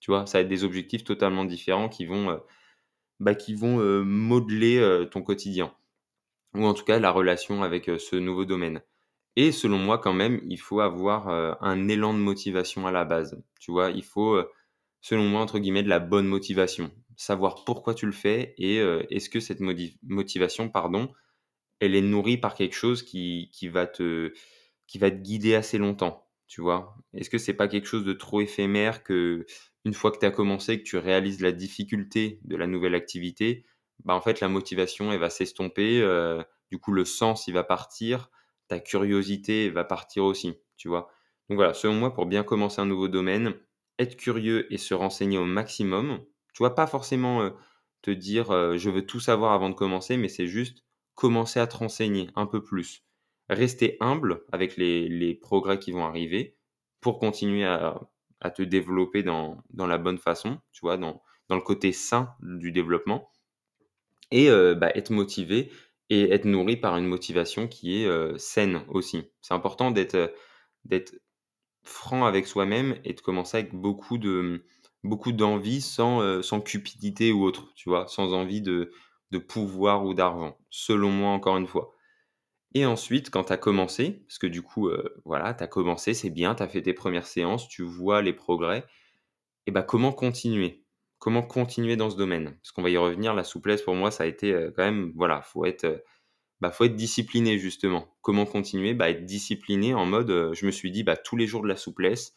Tu 0.00 0.10
vois? 0.10 0.26
Ça 0.26 0.38
va 0.38 0.42
être 0.42 0.48
des 0.48 0.64
objectifs 0.64 1.04
totalement 1.04 1.44
différents 1.44 1.88
qui 1.90 2.06
vont, 2.06 2.40
bah, 3.20 3.34
qui 3.34 3.54
vont, 3.54 3.78
modeler, 4.04 5.06
ton 5.10 5.22
quotidien 5.22 5.74
ou 6.54 6.64
en 6.66 6.74
tout 6.74 6.84
cas 6.84 6.98
la 7.00 7.10
relation 7.10 7.62
avec, 7.62 7.90
ce 7.98 8.16
nouveau 8.16 8.44
domaine 8.44 8.82
et 9.36 9.52
selon 9.52 9.78
moi 9.78 9.98
quand 9.98 10.12
même, 10.14 10.40
il 10.48 10.58
faut 10.60 10.80
avoir, 10.80 11.28
un 11.62 11.88
élan 11.88 12.14
de 12.14 12.20
motivation 12.20 12.86
à 12.86 12.92
la 12.92 13.04
base. 13.04 13.42
Tu 13.60 13.72
vois? 13.72 13.90
Il 13.90 14.04
faut, 14.04 14.40
selon 15.04 15.24
moi 15.28 15.42
entre 15.42 15.60
guillemets 15.60 15.84
«de 15.84 15.90
la 15.90 16.00
bonne 16.00 16.26
motivation». 16.28 16.92
Savoir 17.16 17.64
pourquoi 17.66 17.94
tu 17.94 18.06
le 18.06 18.12
fais 18.12 18.54
et 18.58 18.80
heu, 18.80 19.06
est-ce 19.10 19.30
que 19.30 19.40
cette 19.40 19.60
motivation, 20.04 20.68
pardon, 20.70 21.12
elle 21.80 21.94
est 21.94 22.00
nourrie 22.02 22.38
par 22.38 22.54
quelque 22.54 22.74
chose 22.74 23.02
qui 23.02 23.50
qui 23.52 23.68
va 23.68 23.86
te 23.86 24.32
qui 24.86 24.98
va 24.98 25.10
te 25.10 25.16
guider 25.16 25.54
assez 25.54 25.78
longtemps, 25.78 26.28
tu 26.48 26.60
vois? 26.62 26.96
Est-ce 27.14 27.30
que 27.30 27.38
c'est 27.38 27.54
pas 27.54 27.68
quelque 27.68 27.86
chose 27.88 28.04
de 28.04 28.12
trop 28.12 28.40
éphémère 28.40 29.02
que 29.04 29.46
une 29.84 29.94
fois 29.94 30.12
que 30.12 30.18
tu 30.18 30.26
as 30.26 30.30
commencé, 30.30 30.78
que 30.78 30.84
tu 30.84 30.96
réalises 30.98 31.40
la 31.40 31.52
difficulté 31.52 32.40
de 32.44 32.56
la 32.56 32.66
nouvelle 32.66 32.94
activité, 32.94 33.66
bah, 34.04 34.14
en 34.14 34.20
fait, 34.22 34.40
la 34.40 34.48
motivation, 34.48 35.12
elle 35.12 35.20
va 35.20 35.30
s'estomper, 35.30 36.00
heu, 36.02 36.42
du 36.70 36.78
coup, 36.78 36.92
le 36.92 37.04
sens, 37.04 37.46
il 37.48 37.54
va 37.54 37.64
partir, 37.64 38.30
ta 38.68 38.80
curiosité 38.80 39.70
va 39.70 39.84
partir 39.84 40.24
aussi, 40.24 40.54
tu 40.78 40.88
vois? 40.88 41.08
Donc 41.50 41.56
voilà, 41.58 41.74
selon 41.74 41.94
moi, 41.94 42.14
pour 42.14 42.26
bien 42.26 42.44
commencer 42.44 42.80
un 42.80 42.86
nouveau 42.86 43.08
domaine, 43.08 43.54
être 43.98 44.16
curieux 44.16 44.72
et 44.72 44.78
se 44.78 44.94
renseigner 44.94 45.38
au 45.38 45.44
maximum. 45.44 46.24
Tu 46.52 46.58
vois? 46.58 46.74
Pas 46.74 46.86
forcément, 46.86 47.50
te 48.02 48.10
dire, 48.10 48.46
«Je 48.76 48.90
veux 48.90 49.06
tout 49.06 49.20
savoir 49.20 49.52
avant 49.52 49.70
de 49.70 49.74
commencer», 49.74 50.16
mais 50.16 50.28
c'est 50.28 50.46
juste 50.46 50.84
commencer 51.14 51.60
à 51.60 51.66
te 51.66 51.76
renseigner 51.76 52.30
un 52.36 52.46
peu 52.46 52.62
plus. 52.62 53.04
Rester 53.48 53.96
humble 54.00 54.44
avec 54.52 54.76
les 54.76 55.34
progrès 55.34 55.78
qui 55.78 55.92
vont 55.92 56.04
arriver 56.04 56.56
pour 57.00 57.18
continuer 57.18 57.64
à 57.64 58.50
te 58.54 58.62
développer 58.62 59.22
dans 59.22 59.62
dans 59.70 59.86
la 59.86 59.98
bonne 59.98 60.18
façon, 60.18 60.60
tu 60.72 60.80
vois? 60.82 60.96
Dans 60.96 61.22
le 61.50 61.60
côté 61.60 61.92
sain 61.92 62.34
du 62.40 62.72
développement 62.72 63.30
et 64.30 64.48
bah, 64.76 64.90
être 64.94 65.10
motivé 65.10 65.70
et 66.10 66.30
être 66.32 66.44
nourri 66.44 66.76
par 66.76 66.96
une 66.96 67.06
motivation 67.06 67.68
qui 67.68 68.02
est, 68.02 68.38
saine 68.38 68.82
aussi. 68.88 69.30
C'est 69.40 69.54
important 69.54 69.90
d'être 69.90 70.32
franc 71.84 72.24
avec 72.26 72.46
soi-même 72.46 72.96
et 73.04 73.12
de 73.14 73.20
commencer 73.20 73.58
avec 73.58 73.74
beaucoup 73.74 74.18
de, 74.18 74.64
beaucoup 75.04 75.32
d'envie 75.32 75.80
sans, 75.80 76.22
heu, 76.22 76.42
sans 76.42 76.60
cupidité 76.60 77.32
ou 77.32 77.44
autre, 77.44 77.72
tu 77.76 77.88
vois? 77.88 78.06
Sans 78.08 78.32
envie 78.34 78.60
de 78.62 78.90
de 79.30 79.38
pouvoir 79.38 80.04
ou 80.04 80.14
d'argent, 80.14 80.56
selon 80.70 81.10
moi 81.10 81.30
encore 81.30 81.56
une 81.56 81.66
fois. 81.66 81.92
Et 82.74 82.86
ensuite, 82.86 83.30
quand 83.30 83.44
tu 83.44 83.52
as 83.52 83.56
commencé, 83.56 84.24
parce 84.28 84.38
que 84.38 84.46
du 84.46 84.62
coup, 84.62 84.88
heu, 84.88 85.16
voilà, 85.24 85.54
tu 85.54 85.64
as 85.64 85.66
commencé, 85.68 86.14
c'est 86.14 86.30
bien, 86.30 86.54
tu 86.54 86.62
as 86.62 86.68
fait 86.68 86.82
tes 86.82 86.92
premières 86.94 87.26
séances, 87.26 87.68
tu 87.68 87.82
vois 87.82 88.22
les 88.22 88.32
progrès 88.32 88.84
et 89.66 89.70
bah, 89.70 89.82
comment 89.82 90.12
continuer? 90.12 90.84
Comment 91.18 91.42
continuer 91.42 91.96
dans 91.96 92.10
ce 92.10 92.16
domaine? 92.16 92.56
Parce 92.62 92.72
qu'on 92.72 92.82
va 92.82 92.90
y 92.90 92.96
revenir, 92.98 93.34
la 93.34 93.44
souplesse 93.44 93.82
pour 93.82 93.94
moi, 93.94 94.10
ça 94.10 94.24
a 94.24 94.26
été, 94.26 94.52
heu, 94.52 94.72
quand 94.76 94.84
même 94.84 95.12
voilà, 95.16 95.42
faut 95.42 95.64
être, 95.64 96.02
bah, 96.68 96.70
faut 96.72 96.84
être 96.84 96.96
discipliné 96.96 97.58
justement. 97.58 98.14
Comment 98.22 98.46
continuer? 98.46 98.94
Bah, 98.94 99.10
être 99.10 99.24
discipliné 99.24 99.94
en 99.94 100.06
mode, 100.06 100.30
heu, 100.30 100.52
je 100.54 100.66
me 100.66 100.70
suis 100.70 100.90
dit: 100.90 101.02
«Bah, 101.04 101.16
tous 101.16 101.36
les 101.36 101.46
jours 101.46 101.62
de 101.62 101.68
la 101.68 101.76
souplesse» 101.76 102.34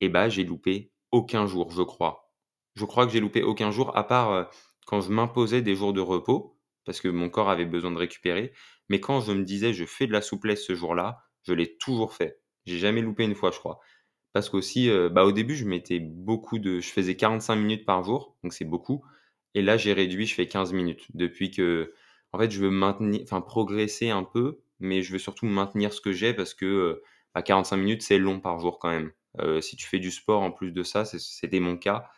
et 0.00 0.08
bah, 0.08 0.28
j'ai 0.28 0.44
loupé 0.44 0.92
aucun 1.12 1.46
jour, 1.46 1.70
je 1.72 1.82
crois. 1.82 2.32
Je 2.76 2.84
crois 2.84 3.06
que 3.06 3.12
j'ai 3.12 3.20
loupé 3.20 3.42
aucun 3.42 3.70
jour 3.70 3.96
à 3.96 4.06
part, 4.06 4.32
heu, 4.32 4.46
quand 4.86 5.00
je 5.00 5.10
m'imposais 5.12 5.62
des 5.62 5.74
jours 5.74 5.92
de 5.92 6.00
repos, 6.00 6.56
parce 6.84 7.00
que 7.00 7.08
mon 7.08 7.28
corps 7.30 7.50
avait 7.50 7.64
besoin 7.66 7.90
de 7.92 7.98
récupérer. 7.98 8.52
Mais 8.88 9.00
quand 9.00 9.20
je 9.20 9.32
me 9.32 9.44
disais: 9.44 9.72
«Je 9.74 9.84
fais 9.84 10.06
de 10.06 10.12
la 10.12 10.22
souplesse 10.22 10.64
ce 10.64 10.74
jour-là», 10.74 11.18
je 11.44 11.52
l'ai 11.54 11.76
toujours 11.78 12.14
fait. 12.14 12.40
J'ai 12.66 12.78
jamais 12.78 13.00
loupé 13.02 13.24
une 13.24 13.34
fois, 13.34 13.50
je 13.52 13.58
crois. 13.58 13.80
Parce 14.32 14.48
qu'aussi, 14.50 14.88
heu, 14.88 15.08
bah, 15.08 15.24
au 15.24 15.32
début, 15.32 15.56
je 15.56 15.64
mettais 15.66 16.00
beaucoup 16.00 16.58
de 16.58 16.80
je 16.80 16.88
faisais 16.90 17.16
45 17.16 17.56
minutes 17.56 17.86
par 17.86 18.04
jour, 18.04 18.36
donc 18.42 18.52
c'est 18.52 18.64
beaucoup 18.66 19.04
et 19.54 19.62
là, 19.62 19.76
j'ai 19.76 19.92
réduit, 19.92 20.26
je 20.26 20.34
fais 20.34 20.46
15 20.46 20.72
minutes. 20.72 21.06
Depuis 21.14 21.50
que 21.50 21.92
en 22.32 22.38
fait, 22.38 22.50
je 22.50 22.60
veux 22.60 22.70
maintenir 22.70 23.22
enfin 23.24 23.40
progresser 23.40 24.10
un 24.10 24.24
peu, 24.24 24.60
mais 24.80 25.02
je 25.02 25.12
veux 25.12 25.18
surtout 25.18 25.46
maintenir 25.46 25.92
ce 25.92 26.00
que 26.00 26.12
j'ai 26.12 26.34
parce 26.34 26.54
que, 26.54 26.66
heu, 26.66 27.02
bah, 27.34 27.42
45 27.42 27.76
minutes, 27.78 28.02
c'est 28.02 28.18
long 28.18 28.40
par 28.40 28.58
jour 28.60 28.78
quand 28.78 28.90
même. 28.90 29.12
Heu, 29.40 29.60
si 29.60 29.76
tu 29.76 29.86
fais 29.88 29.98
du 29.98 30.10
sport 30.10 30.42
en 30.42 30.50
plus 30.52 30.72
de 30.72 30.82
ça, 30.82 31.04
c'était 31.04 31.60
mon 31.60 31.76
cas, 31.76 32.08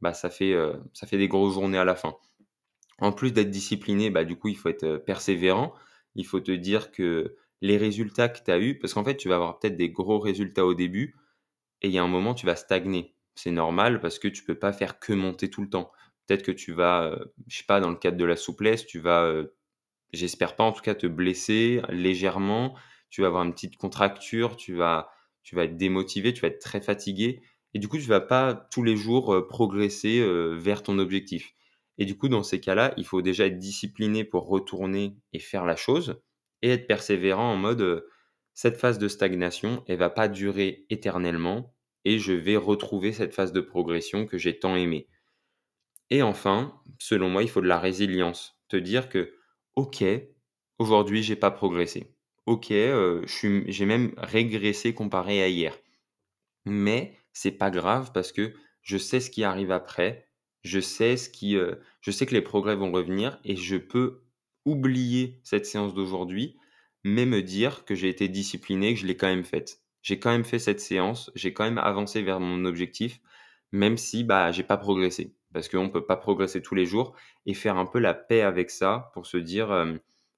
bah, 0.00 0.14
ça 0.14 0.30
fait, 0.30 0.52
heu, 0.52 0.74
ça 0.94 1.06
fait 1.06 1.18
des 1.18 1.28
grosses 1.28 1.54
journées 1.54 1.78
à 1.78 1.84
la 1.84 1.96
fin. 1.96 2.16
En 2.98 3.12
plus 3.12 3.32
d'être 3.32 3.50
discipliné, 3.50 4.10
bah, 4.10 4.24
du 4.24 4.36
coup, 4.36 4.48
il 4.48 4.56
faut 4.56 4.68
être, 4.68 4.96
persévérant. 4.98 5.74
Il 6.14 6.26
faut 6.26 6.40
te 6.40 6.52
dire 6.52 6.90
que 6.92 7.36
les 7.60 7.76
résultats 7.76 8.28
que 8.28 8.42
tu 8.44 8.50
as 8.50 8.58
eus 8.60 8.78
parce 8.78 8.94
qu'en 8.94 9.04
fait, 9.04 9.16
tu 9.16 9.28
vas 9.28 9.36
avoir 9.36 9.58
peut-être 9.58 9.76
des 9.76 9.90
gros 9.90 10.18
résultats 10.18 10.64
au 10.66 10.74
début 10.74 11.16
et 11.82 11.88
il 11.88 11.94
y 11.94 11.98
a 11.98 12.02
un 12.02 12.08
moment, 12.08 12.34
tu 12.34 12.46
vas 12.46 12.56
stagner. 12.56 13.14
C'est 13.34 13.50
normal 13.50 14.00
parce 14.00 14.18
que 14.18 14.28
tu 14.28 14.44
peux 14.44 14.58
pas 14.58 14.72
faire 14.72 14.98
que 15.00 15.12
monter 15.12 15.50
tout 15.50 15.62
le 15.62 15.70
temps. 15.70 15.92
Peut-être 16.26 16.42
que 16.44 16.52
tu 16.52 16.72
vas, 16.72 17.10
heu, 17.12 17.34
je 17.48 17.58
sais 17.58 17.64
pas, 17.66 17.80
dans 17.80 17.90
le 17.90 17.96
cadre 17.96 18.16
de 18.16 18.24
la 18.24 18.36
souplesse, 18.36 18.86
tu 18.86 18.98
vas, 19.00 19.26
j'espère 20.12 20.56
pas 20.56 20.64
en 20.64 20.72
tout 20.72 20.82
cas, 20.82 20.94
te 20.94 21.06
blesser 21.06 21.80
légèrement. 21.90 22.74
Tu 23.10 23.20
vas 23.22 23.28
avoir 23.28 23.44
une 23.44 23.52
petite 23.54 23.76
contracture, 23.76 24.56
tu 24.56 24.74
vas 24.74 25.10
tu 25.42 25.54
vas 25.56 25.64
être 25.64 25.76
démotivé, 25.78 26.32
tu 26.34 26.42
vas 26.42 26.48
être 26.48 26.58
très 26.60 26.80
fatigué 26.82 27.40
et 27.74 27.78
du 27.78 27.88
coup, 27.88 27.96
tu 27.98 28.04
vas 28.04 28.20
pas 28.20 28.54
tous 28.72 28.82
les 28.82 28.96
jours, 28.96 29.32
heu, 29.34 29.46
progresser, 29.46 30.18
heu, 30.20 30.54
vers 30.56 30.82
ton 30.82 30.98
objectif 30.98 31.52
et 31.98 32.04
du 32.06 32.16
coup, 32.16 32.28
dans 32.28 32.42
ces 32.44 32.60
cas-là, 32.60 32.94
il 32.96 33.04
faut 33.04 33.22
déjà 33.22 33.46
être 33.46 33.58
discipliné 33.58 34.24
pour 34.24 34.46
retourner 34.48 35.16
et 35.32 35.38
faire 35.40 35.64
la 35.64 35.74
chose 35.76 36.20
et 36.62 36.70
être 36.70 36.86
persévérant 36.86 37.52
en 37.52 37.56
mode, 37.56 37.80
heu, 37.80 38.08
cette 38.54 38.76
phase 38.76 38.98
de 38.98 39.08
stagnation, 39.08 39.84
elle 39.88 39.98
va 39.98 40.10
pas 40.10 40.28
durer 40.28 40.86
éternellement 40.90 41.74
et 42.04 42.18
je 42.18 42.32
vais 42.32 42.56
retrouver 42.56 43.12
cette 43.12 43.34
phase 43.34 43.52
de 43.52 43.60
progression 43.60 44.26
que 44.26 44.38
j'ai 44.38 44.58
tant 44.58 44.76
aimée. 44.76 45.08
Et 46.10 46.22
enfin, 46.22 46.80
selon 46.98 47.28
moi, 47.30 47.42
il 47.42 47.48
faut 47.50 47.60
de 47.62 47.66
la 47.66 47.78
résilience. 47.78 48.58
Te 48.68 48.76
dire 48.76 49.08
que: 49.08 49.34
«OK, 49.78 50.04
aujourd'hui, 50.78 51.22
j'ai 51.22 51.36
pas 51.36 51.50
progressé. 51.50 52.12
OK, 52.46 52.70
suis 53.26 53.70
j'ai 53.72 53.86
même 53.86 54.12
régressé 54.18 54.92
comparé 54.94 55.42
à 55.42 55.48
hier. 55.48 55.78
Mais 56.66 57.16
c'est 57.32 57.52
pas 57.52 57.70
grave 57.70 58.12
parce 58.14 58.32
que 58.32 58.54
je 58.82 58.98
sais 58.98 59.20
ce 59.20 59.30
qui 59.30 59.44
arrive 59.44 59.72
après. 59.72 60.28
Je 60.64 60.80
sais 60.80 61.16
ce 61.16 61.30
qui, 61.30 61.56
heu, 61.56 61.80
je 62.02 62.10
sais 62.12 62.26
que 62.26 62.34
les 62.34 62.42
progrès 62.42 62.76
vont 62.76 62.92
revenir 62.92 63.40
et 63.44 63.56
je 63.56 63.76
peux 63.76 64.24
oublier 64.66 65.40
cette 65.44 65.66
séance 65.66 65.94
d'aujourd'hui, 65.94 66.58
mais 67.04 67.26
me 67.26 67.42
dire 67.42 67.84
que 67.86 67.94
j'ai 67.96 68.10
été 68.10 68.28
discipliné, 68.28 68.94
que 68.94 69.00
je 69.00 69.06
l'ai 69.06 69.16
quand 69.16 69.28
même 69.28 69.44
faite. 69.44 69.82
J'ai 70.02 70.20
quand 70.20 70.30
même 70.32 70.44
fait 70.44 70.60
cette 70.60 70.80
séance, 70.80 71.30
j'ai 71.36 71.54
quand 71.54 71.64
même 71.64 71.78
avancé 71.78 72.22
vers 72.22 72.40
mon 72.40 72.64
objectif, 72.66 73.20
même 73.72 73.98
si, 73.98 74.24
bah, 74.24 74.52
j'ai 74.52 74.64
pas 74.64 74.78
progressé. 74.78 75.34
Parce 75.54 75.68
qu'on 75.68 75.88
peut 75.90 76.04
pas 76.04 76.16
progresser 76.16 76.62
tous 76.62 76.74
les 76.74 76.86
jours 76.86 77.14
et 77.46 77.54
faire 77.54 77.76
un 77.78 77.86
peu 77.86 77.98
la 77.98 78.14
paix 78.14 78.42
avec 78.42 78.70
ça 78.70 79.10
pour 79.14 79.26
se 79.26 79.36
dire, 79.38 79.68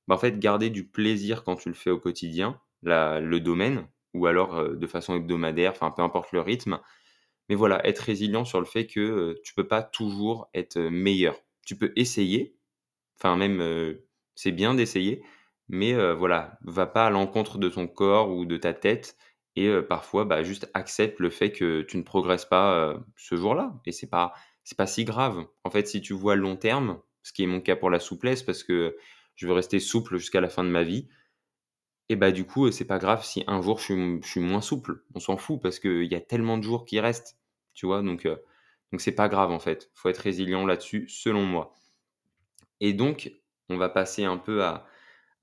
bah, 0.08 0.14
en 0.14 0.18
fait, 0.18 0.38
garder 0.38 0.70
du 0.70 0.86
plaisir 0.86 1.44
quand 1.44 1.56
tu 1.56 1.68
le 1.68 1.74
fais 1.74 1.90
au 1.90 1.98
quotidien, 1.98 2.60
le 2.82 3.38
domaine 3.38 3.86
ou 4.14 4.26
alors, 4.26 4.68
de 4.76 4.86
façon 4.86 5.14
hebdomadaire, 5.16 5.72
enfin, 5.72 5.90
peu 5.92 6.02
importe 6.02 6.32
le 6.32 6.40
rythme. 6.40 6.80
Mais 7.48 7.56
voilà, 7.56 7.86
être 7.86 8.00
résilient 8.00 8.44
sur 8.44 8.60
le 8.60 8.66
fait 8.66 8.86
que, 8.86 9.00
heu, 9.00 9.40
tu 9.44 9.54
peux 9.54 9.66
pas 9.68 9.82
toujours 9.82 10.48
être, 10.54 10.78
meilleur. 10.78 11.36
Tu 11.66 11.76
peux 11.76 11.92
essayer, 11.96 12.56
enfin 13.18 13.36
même, 13.36 13.96
c'est 14.36 14.52
bien 14.52 14.74
d'essayer, 14.74 15.22
mais 15.68 15.94
voilà, 16.14 16.58
va 16.62 16.86
pas 16.86 17.06
à 17.06 17.10
l'encontre 17.10 17.58
de 17.58 17.68
ton 17.68 17.86
corps 17.88 18.30
ou 18.30 18.44
de 18.46 18.56
ta 18.56 18.74
tête 18.74 19.16
et 19.56 19.70
parfois, 19.82 20.24
bah, 20.24 20.42
juste 20.44 20.70
accepte 20.74 21.18
le 21.20 21.30
fait 21.30 21.52
que 21.52 21.82
tu 21.82 21.96
ne 21.98 22.02
progresses 22.02 22.44
pas, 22.46 22.94
ce 23.16 23.36
jour-là 23.36 23.74
et 23.86 23.92
c'est 23.92 24.10
pas 24.10 24.34
c'est 24.64 24.76
pas 24.78 24.86
si 24.86 25.04
grave. 25.04 25.46
En 25.64 25.70
fait, 25.70 25.86
si 25.88 26.00
tu 26.00 26.12
vois 26.14 26.36
long 26.36 26.56
terme, 26.56 27.00
ce 27.22 27.32
qui 27.32 27.42
est 27.44 27.46
mon 27.46 27.60
cas 27.60 27.76
pour 27.76 27.90
la 27.90 28.00
souplesse 28.00 28.42
parce 28.42 28.62
que 28.64 28.96
je 29.36 29.46
veux 29.46 29.52
rester 29.52 29.80
souple 29.80 30.18
jusqu'à 30.18 30.40
la 30.40 30.48
fin 30.48 30.64
de 30.64 30.68
ma 30.70 30.82
vie 30.84 31.08
Et 32.10 32.16
bah, 32.16 32.30
du 32.32 32.44
coup, 32.44 32.70
c'est 32.72 32.84
pas 32.86 32.98
grave 32.98 33.24
si 33.24 33.42
un 33.46 33.62
jour 33.62 33.78
je 33.78 33.84
suis 33.84 34.20
je 34.22 34.28
suis 34.28 34.40
moins 34.40 34.60
souple. 34.60 35.04
On 35.14 35.20
s'en 35.20 35.36
fout 35.38 35.60
parce 35.62 35.78
qu'il 35.78 36.04
y 36.04 36.14
a 36.14 36.20
tellement 36.20 36.58
de 36.58 36.62
jours 36.64 36.84
qui 36.84 37.00
restent, 37.00 37.38
tu 37.74 37.86
vois? 37.86 38.02
Donc 38.02 38.26
heu, 38.26 38.38
donc 38.92 39.00
c'est 39.00 39.12
pas 39.14 39.28
grave, 39.28 39.50
en 39.50 39.60
fait. 39.60 39.90
Faut 39.94 40.08
être 40.10 40.18
résilient 40.18 40.66
là-dessus, 40.66 41.08
selon 41.08 41.44
moi. 41.46 41.72
Et 42.80 42.92
donc, 42.92 43.32
on 43.68 43.76
va 43.76 43.88
passer 43.88 44.24
un 44.24 44.36
peu 44.38 44.64
à 44.64 44.86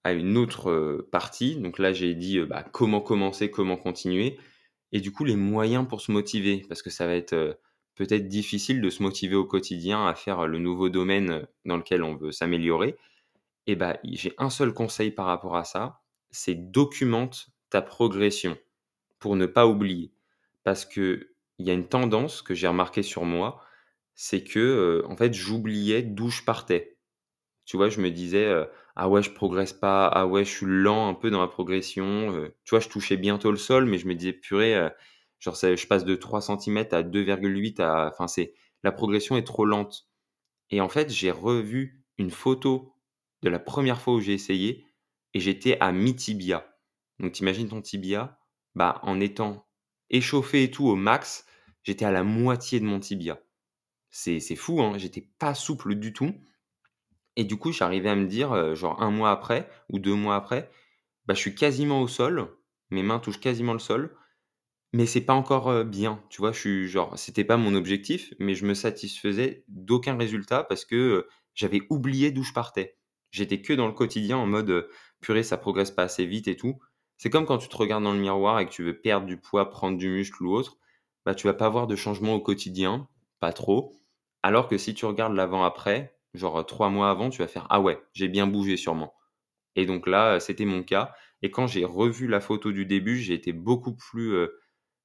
à 0.04 0.14
une 0.14 0.38
autre, 0.38 1.06
partie. 1.12 1.58
Donc 1.58 1.80
là, 1.80 1.94
j'ai 1.94 2.16
dit, 2.16 2.40
bah, 2.42 2.64
comment 2.74 3.02
commencer, 3.02 3.52
comment 3.52 3.78
continuer 3.78 4.40
et 4.94 5.02
du 5.02 5.12
coup, 5.12 5.26
les 5.26 5.36
moyens 5.38 5.88
pour 5.88 6.02
se 6.02 6.12
motiver. 6.12 6.66
Parce 6.70 6.82
que 6.84 6.90
ça 6.92 7.08
va 7.08 7.16
être, 7.16 7.60
peut-être 7.98 8.28
difficile 8.28 8.82
de 8.82 8.90
se 8.92 9.04
motiver 9.04 9.36
au 9.36 9.46
quotidien 9.46 10.08
à 10.08 10.16
faire, 10.16 10.48
le 10.48 10.60
nouveau 10.60 10.90
domaine, 10.90 11.48
dans 11.66 11.78
lequel 11.78 12.04
on 12.04 12.16
veut 12.16 12.32
s'améliorer 12.32 12.98
et 13.68 13.76
bah, 13.76 13.98
j'ai 14.04 14.34
un 14.38 14.50
seul 14.50 14.74
conseil 14.74 15.12
par 15.12 15.26
rapport 15.26 15.56
à 15.58 15.64
ça, 15.64 16.02
c'est 16.32 16.56
documente 16.72 17.50
ta 17.70 17.82
progression 17.82 18.58
pour 19.20 19.36
ne 19.36 19.46
pas 19.46 19.68
oublier. 19.68 20.12
Parce 20.64 20.86
qu'il 20.86 21.28
y 21.60 21.70
a 21.70 21.74
une 21.74 21.88
tendance 21.88 22.42
que 22.42 22.56
j'ai 22.56 22.68
remarquée 22.68 23.04
sur 23.04 23.26
moi, 23.26 23.62
c'est 24.16 24.44
que, 24.44 24.60
heu, 24.60 25.06
en 25.10 25.18
fait, 25.18 25.34
j'oubliais 25.34 26.04
d'où 26.04 26.30
je 26.30 26.44
partais. 26.44 26.98
Tu 27.66 27.78
vois, 27.78 27.90
je 27.90 28.02
me 28.02 28.10
disais, 28.12 28.46
heu: 28.48 28.68
«Ah 28.96 29.10
ouais, 29.10 29.22
je 29.24 29.32
progresse 29.32 29.74
pas. 29.74 30.08
Ah 30.08 30.26
ouais, 30.28 30.46
je 30.46 30.50
suis 30.52 30.66
lent 30.68 31.10
un 31.10 31.14
peu 31.14 31.30
dans 31.32 31.40
ma 31.40 31.48
progression», 31.48 32.32
heu, 32.36 32.56
tu 32.66 32.72
vois, 32.72 32.80
je 32.80 32.90
touchais 32.90 33.18
bientôt 33.18 33.52
le 33.52 33.58
sol, 33.58 33.86
mais 33.86 33.98
je 34.00 34.08
me 34.08 34.16
disais: 34.16 34.34
«Purée, 34.34 34.90
genre 35.40 35.56
je 35.56 35.88
passe 35.88 36.06
de 36.06 36.16
3 36.16 36.42
centimètres 36.42 36.96
à 36.96 37.04
2,8 37.04 37.80
à 37.80 38.10
enfin 38.12 38.28
c'est 38.28 38.54
la 38.84 38.92
progression 38.92 39.38
est 39.38 39.44
trop 39.44 39.66
lente» 39.66 40.08
et 40.70 40.82
en 40.82 40.90
fait, 40.90 41.10
j'ai 41.10 41.32
revu 41.32 42.04
une 42.18 42.32
photo 42.32 42.94
de 43.42 43.50
la 43.50 43.60
première 43.60 44.02
fois 44.02 44.16
où 44.16 44.20
j'ai 44.20 44.34
essayé 44.34 44.86
et 45.34 45.40
j'étais 45.40 45.78
à 45.80 45.92
mi-tibia. 45.92 46.68
Donc 47.20 47.34
tu 47.34 47.44
imagines 47.44 47.70
ton 47.70 47.82
tibia, 47.82 48.40
bah, 48.76 49.00
en 49.04 49.20
étant 49.20 49.68
échauffé 50.10 50.64
et 50.64 50.72
tout 50.72 50.88
au 50.88 50.96
max, 50.96 51.46
j'étais 51.84 52.06
à 52.06 52.12
la 52.12 52.24
moitié 52.24 52.80
de 52.80 52.86
mon 52.86 53.00
tibia. 53.00 53.40
C'est 54.10 54.40
fou, 54.56 54.82
hein, 54.82 54.98
j'étais 54.98 55.30
pas 55.40 55.54
souple 55.54 55.96
du 55.96 56.14
tout 56.14 56.34
et 57.36 57.44
du 57.44 57.58
coup, 57.58 57.72
j'arrivais 57.72 58.10
à 58.10 58.16
me 58.16 58.26
dire, 58.26 58.54
heu, 58.54 58.76
genre 58.76 59.02
un 59.02 59.12
mois 59.12 59.32
après 59.32 59.70
ou 59.90 60.00
2 60.00 60.16
mois 60.16 60.36
après, 60.36 60.72
bah, 61.26 61.34
je 61.36 61.40
suis 61.40 61.56
quasiment 61.56 62.02
au 62.02 62.08
sol, 62.08 62.50
mes 62.90 63.04
mains 63.04 63.20
touchent 63.20 63.40
quasiment 63.40 63.74
le 63.74 63.80
sol, 63.80 64.18
mais 64.94 65.06
c'est 65.06 65.22
pas 65.22 65.34
encore, 65.34 65.84
bien, 65.86 66.24
tu 66.30 66.40
vois? 66.42 66.52
Je 66.52 66.60
suis 66.60 66.88
genre 66.88 67.18
c'était 67.18 67.44
pas 67.44 67.58
mon 67.58 67.76
objectif, 67.76 68.34
mais 68.40 68.56
je 68.56 68.66
me 68.66 68.74
satisfaisais 68.74 69.64
d'aucun 69.68 70.18
résultat 70.18 70.64
parce 70.64 70.86
que, 70.86 71.28
j'avais 71.56 71.82
oublié 71.90 72.30
d'où 72.32 72.44
je 72.44 72.54
partais. 72.54 72.98
J'étais 73.32 73.62
que 73.62 73.74
dans 73.74 73.88
le 73.88 73.94
quotidien 73.94 74.38
en 74.38 74.46
mode, 74.46 74.88
«Purée, 75.22 75.42
ça 75.44 75.58
progresse 75.58 75.90
pas 75.92 76.04
assez 76.04 76.26
vite 76.26 76.48
et 76.48 76.56
tout». 76.56 76.80
C'est 77.18 77.32
comme 77.32 77.46
quand 77.48 77.58
tu 77.58 77.68
te 77.68 77.76
regardes 77.78 78.04
dans 78.04 78.14
le 78.14 78.20
miroir 78.20 78.60
et 78.60 78.68
que 78.68 78.72
tu 78.72 78.84
veux 78.84 79.00
perdre 79.02 79.26
du 79.26 79.38
poids, 79.38 79.70
prendre 79.72 79.98
du 79.98 80.08
muscle 80.10 80.44
ou 80.44 80.54
autre, 80.54 80.78
bah, 81.26 81.34
tu 81.36 81.48
vas 81.48 81.56
pas 81.56 81.68
voir 81.70 81.88
de 81.88 81.96
changement 81.96 82.36
au 82.36 82.42
quotidien, 82.42 83.08
pas 83.40 83.54
trop. 83.54 83.96
Alors 84.44 84.68
que 84.68 84.78
si 84.78 84.94
tu 84.94 85.06
regardes 85.06 85.34
l'avant-après, 85.36 86.16
genre, 86.36 86.64
3 86.66 86.90
mois 86.90 87.10
avant, 87.10 87.30
tu 87.32 87.40
vas 87.42 87.48
faire: 87.48 87.66
«Ah 87.72 87.82
ouais, 87.82 88.00
j'ai 88.14 88.28
bien 88.28 88.46
bougé 88.48 88.78
sûrement». 88.78 89.16
Et 89.76 89.86
donc 89.86 90.08
là, 90.08 90.40
c'était 90.40 90.66
mon 90.66 90.84
cas 90.84 91.14
et 91.44 91.52
quand 91.52 91.68
j'ai 91.68 91.86
revu 91.86 92.28
la 92.28 92.40
photo 92.42 92.72
du 92.72 92.86
début, 92.86 93.18
j'ai 93.20 93.34
été 93.36 93.54
beaucoup 93.54 93.96
plus, 93.96 94.36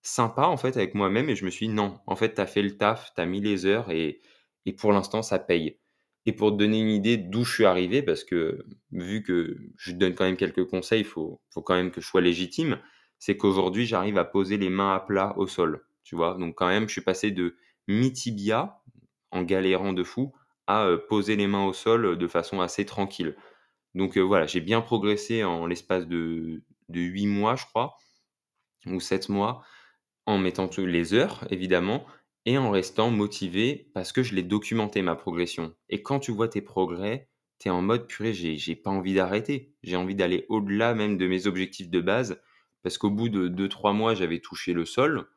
sympa, 0.03 0.45
en 0.47 0.57
fait, 0.57 0.77
avec 0.77 0.95
moi-même 0.95 1.29
et 1.31 1.37
je 1.37 1.45
me 1.45 1.51
suis 1.51 1.69
dit: 1.69 1.75
«Non, 1.75 1.99
en 2.07 2.17
fait, 2.17 2.35
tu 2.35 2.41
as 2.41 2.47
fait 2.47 2.63
le 2.63 2.77
taf, 2.77 3.13
tu 3.15 3.21
as 3.21 3.27
mis 3.27 3.41
les 3.41 3.67
heures 3.67 3.91
et 3.91 4.21
et 4.67 4.73
pour 4.75 4.93
l'instant, 4.93 5.23
ça 5.23 5.39
paye». 5.39 5.79
Et 6.27 6.33
pour 6.33 6.53
te 6.53 6.57
donner 6.57 6.81
une 6.81 6.91
idée 6.91 7.17
d'où 7.17 7.45
je 7.45 7.53
suis 7.53 7.65
arrivé, 7.65 8.03
parce 8.03 8.23
que 8.25 8.65
vu 8.93 9.23
que 9.25 9.57
je 9.77 9.91
te 9.93 9.97
donne 9.97 10.15
quand 10.15 10.25
même 10.25 10.37
quelques 10.37 10.67
conseils, 10.67 11.01
il 11.01 11.05
faut 11.07 11.41
faut 11.51 11.63
quand 11.63 11.75
même 11.75 11.91
que 11.91 12.01
je 12.01 12.07
sois 12.07 12.21
légitime, 12.21 12.79
c'est 13.19 13.37
qu'aujourd'hui, 13.37 13.87
j'arrive 13.87 14.19
à 14.19 14.25
poser 14.25 14.57
les 14.59 14.71
mains 14.71 14.95
à 14.95 15.01
plat 15.01 15.35
au 15.37 15.47
sol, 15.49 15.85
tu 16.05 16.15
vois? 16.17 16.37
Donc 16.39 16.55
quand 16.57 16.69
même, 16.69 16.87
je 16.89 16.93
suis 16.93 17.01
passé 17.03 17.31
de 17.33 17.57
mi-tibia, 17.89 18.81
en 19.33 19.43
galérant 19.43 19.93
de 19.93 20.05
fou, 20.05 20.33
à, 20.69 20.87
heu, 20.89 21.05
poser 21.09 21.35
les 21.37 21.47
mains 21.49 21.65
au 21.67 21.73
sol, 21.73 22.17
de 22.19 22.29
façon 22.29 22.61
assez 22.61 22.87
tranquille. 22.87 23.37
Donc 23.95 24.17
heu, 24.19 24.23
voilà, 24.23 24.47
j'ai 24.47 24.61
bien 24.61 24.81
progressé 24.83 25.45
en 25.45 25.67
l'espace 25.67 26.07
de 26.09 26.63
de 26.91 27.01
8 27.01 27.27
mois, 27.27 27.57
je 27.57 27.67
crois, 27.67 27.97
ou 28.87 29.01
7 29.01 29.29
mois, 29.29 29.63
en 30.27 30.39
mettant 30.39 30.71
les 30.79 31.15
heures 31.15 31.47
évidemment 31.51 32.07
et 32.47 32.59
en 32.59 32.71
restant 32.71 33.11
motivé 33.11 33.91
parce 33.95 34.13
que 34.13 34.23
je 34.23 34.35
l'ai 34.35 34.43
documenté 34.43 35.03
ma 35.03 35.15
progression 35.17 35.75
et 35.89 36.03
quand 36.03 36.21
tu 36.21 36.33
vois 36.33 36.49
tes 36.49 36.61
progrès, 36.63 37.29
tu 37.59 37.69
es 37.69 37.71
en 37.71 37.83
mode: 37.83 38.07
«Purée, 38.09 38.33
j'ai 38.35 38.77
pas 38.77 38.91
envie 38.91 39.15
d'arrêter». 39.15 39.75
J'ai 39.83 39.97
envie 39.97 40.15
d'aller 40.17 40.47
au-delà 40.49 40.95
même 40.95 41.17
de 41.19 41.27
mes 41.29 41.47
objectifs 41.47 41.91
de 41.91 42.01
base 42.01 42.41
parce 42.83 42.99
qu'au 42.99 43.11
bout 43.11 43.29
de 43.29 43.49
deux 43.49 43.69
trois 43.69 43.93
mois, 43.93 44.15
j'avais 44.15 44.41
touché 44.41 44.73
le 44.73 44.85
sol 44.85 45.29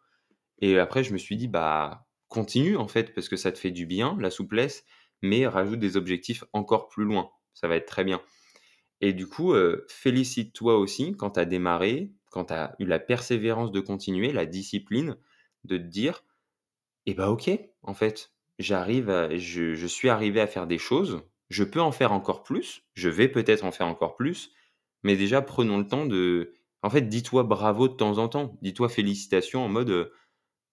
et 0.59 0.79
après 0.79 1.03
je 1.03 1.13
me 1.13 1.17
suis 1.17 1.37
dit: 1.37 1.47
«Bah, 1.47 2.07
continue 2.29 2.77
en 2.77 2.87
fait 2.87 3.13
parce 3.13 3.29
que 3.29 3.37
ça 3.37 3.51
te 3.51 3.59
fait 3.59 3.71
du 3.71 3.85
bien, 3.85 4.17
la 4.19 4.31
souplesse, 4.31 4.85
mais 5.21 5.47
rajoute 5.47 5.79
des 5.79 5.97
objectifs 5.97 6.43
encore 6.53 6.87
plus 6.89 7.05
loin, 7.05 7.29
ça 7.53 7.67
va 7.67 7.75
être 7.75 7.87
très 7.87 8.03
bien». 8.03 8.21
Et 9.01 9.13
du 9.13 9.27
coup, 9.27 9.53
heu, 9.53 9.85
félicite-toi 9.89 10.77
aussi 10.77 11.15
quand 11.17 11.31
tu 11.31 11.39
as 11.39 11.45
démarré, 11.45 12.11
quand 12.35 12.47
tu 12.47 12.53
as 12.55 12.75
eu 12.79 12.85
la 12.87 12.99
persévérance 12.99 13.73
de 13.73 13.81
continuer, 13.81 14.33
la 14.33 14.45
discipline, 14.47 15.17
de 15.65 15.77
te 15.79 15.83
dire: 15.83 16.23
«Et 17.05 17.13
bah, 17.13 17.29
OK, 17.31 17.49
en 17.83 17.93
fait, 17.93 18.33
j'arrive 18.59 19.29
je 19.37 19.73
je 19.75 19.87
suis 19.87 20.09
arrivé 20.09 20.41
à 20.41 20.47
faire 20.47 20.67
des 20.67 20.77
choses, 20.77 21.21
je 21.49 21.63
peux 21.63 21.81
en 21.81 21.91
faire 21.91 22.11
encore 22.13 22.43
plus, 22.43 22.83
je 22.95 23.09
vais 23.09 23.27
peut-être 23.29 23.65
en 23.65 23.71
faire 23.71 23.87
encore 23.87 24.15
plus, 24.15 24.51
mais 25.03 25.15
déjà 25.17 25.41
prenons 25.41 25.77
le 25.79 25.87
temps 25.87 26.05
de» 26.05 26.53
en 26.83 26.89
fait, 26.91 27.01
dis-toi 27.03 27.43
bravo 27.43 27.87
de 27.87 27.93
temps 27.95 28.17
en 28.19 28.27
temps, 28.29 28.57
dis-toi 28.61 28.89
félicitations 28.89 29.63
en 29.65 29.69
mode, 29.69 29.89
heu: 29.89 30.13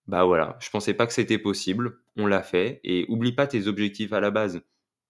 «Bah, 0.07 0.25
voilà, 0.25 0.59
je 0.61 0.70
pensais 0.70 0.94
pas 0.94 1.07
que 1.09 1.12
c'était 1.14 1.38
possible, 1.38 2.01
on 2.16 2.27
l'a 2.29 2.42
fait» 2.42 2.81
et 2.85 3.07
oublie 3.09 3.33
pas 3.33 3.46
tes 3.48 3.66
objectifs 3.68 4.12
à 4.12 4.20
la 4.20 4.31
base 4.31 4.62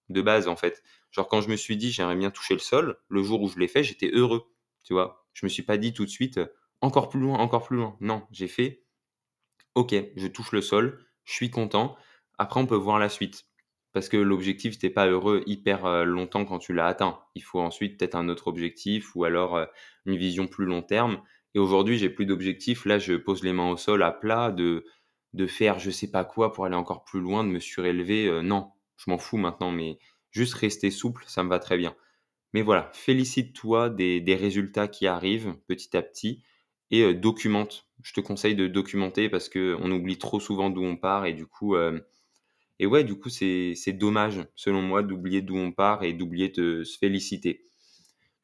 de 0.09 0.21
base, 0.21 0.47
en 0.49 0.55
fait. 0.57 0.83
Genre 1.11 1.27
quand 1.29 1.41
je 1.41 1.49
me 1.49 1.55
suis 1.57 1.77
dit: 1.77 1.91
«J'aimerais 1.91 2.15
bien 2.17 2.31
toucher 2.31 2.55
le 2.55 2.59
sol», 2.61 2.97
le 3.09 3.23
jour 3.23 3.41
où 3.43 3.49
je 3.49 3.59
l'ai 3.59 3.67
fait, 3.69 3.83
j'étais 3.83 4.11
heureux, 4.13 4.43
tu 4.83 4.93
vois? 4.93 5.22
Je 5.33 5.45
me 5.45 5.49
suis 5.49 5.63
pas 5.63 5.77
dit 5.77 5.93
tout 5.93 6.05
de 6.05 6.09
suite, 6.09 6.37
heu: 6.39 6.53
«Encore 6.81 7.09
plus 7.09 7.19
loin, 7.19 7.37
encore 7.39 7.63
plus 7.65 7.77
loin». 7.77 7.97
Non, 8.01 8.23
j'ai 8.31 8.47
fait: 8.47 8.83
«OK, 9.75 9.95
je 10.15 10.27
touche 10.27 10.51
le 10.51 10.61
sol, 10.61 11.05
je 11.25 11.33
suis 11.33 11.49
content, 11.51 11.95
après 12.37 12.59
on 12.59 12.65
peut 12.67 12.75
voir 12.75 12.99
la 12.99 13.09
suite». 13.09 13.45
Parce 13.93 14.09
que 14.09 14.17
l'objectif, 14.17 14.77
tu 14.79 14.89
pas 14.91 15.05
heureux 15.07 15.43
hyper, 15.45 15.85
heu, 15.85 16.03
longtemps 16.03 16.45
quand 16.45 16.57
tu 16.57 16.73
l'as 16.73 16.87
atteint. 16.87 17.19
Il 17.35 17.43
faut 17.43 17.59
ensuite 17.61 17.99
peut-être 17.99 18.15
un 18.15 18.27
autre 18.27 18.47
objectif 18.47 19.15
ou 19.15 19.23
alors, 19.23 19.55
heu, 19.57 19.67
une 20.07 20.17
vision 20.17 20.47
plus 20.47 20.65
long 20.65 20.81
terme 20.81 21.21
et 21.53 21.59
aujourd'hui, 21.59 21.97
j'ai 21.99 22.09
plus 22.09 22.25
d'objectif. 22.25 22.85
Là, 22.85 22.97
je 22.97 23.13
pose 23.13 23.43
les 23.43 23.53
mains 23.53 23.69
au 23.69 23.77
sol 23.77 24.01
à 24.03 24.11
plat, 24.11 24.51
de 24.51 24.85
de 25.33 25.47
faire 25.47 25.79
je 25.79 25.89
sais 25.91 26.09
pas 26.11 26.25
quoi 26.25 26.53
pour 26.53 26.65
aller 26.65 26.75
encore 26.75 27.03
plus 27.03 27.19
loin, 27.19 27.43
de 27.43 27.49
me 27.49 27.59
surélever, 27.59 28.41
non, 28.43 28.71
je 28.97 29.09
m'en 29.09 29.17
fous 29.19 29.37
maintenant, 29.37 29.71
mais 29.71 29.97
juste 30.31 30.53
rester 30.55 30.91
souple, 30.91 31.23
ça 31.27 31.43
me 31.43 31.49
va 31.49 31.59
très 31.59 31.77
bien. 31.77 31.95
Mais 32.53 32.61
voilà, 32.61 32.89
félicite-toi 32.93 33.89
des 33.89 34.35
résultats 34.35 34.87
qui 34.87 35.07
arrivent 35.07 35.55
petit 35.67 35.95
à 35.97 36.01
petit 36.01 36.43
et 36.91 37.01
heu, 37.03 37.13
documente. 37.15 37.87
Je 38.03 38.13
te 38.13 38.21
conseille 38.21 38.55
de 38.55 38.67
documenter 38.67 39.29
parce 39.29 39.49
qu'on 39.49 39.91
oublie 39.91 40.17
trop 40.17 40.39
souvent 40.39 40.69
d'où 40.69 40.83
on 40.83 40.97
part 40.97 41.25
et 41.25 41.33
du 41.33 41.47
coup, 41.47 41.75
hem 41.77 42.01
et 42.79 42.87
du 43.05 43.15
coup, 43.19 43.29
c'est 43.29 43.75
dommage, 43.93 44.45
selon 44.55 44.81
moi, 44.81 45.03
d'oublier 45.03 45.41
d'où 45.41 45.55
on 45.57 45.71
part 45.71 46.03
et 46.03 46.13
d'oublier 46.13 46.49
de 46.49 46.83
se 46.83 46.97
féliciter. 46.97 47.65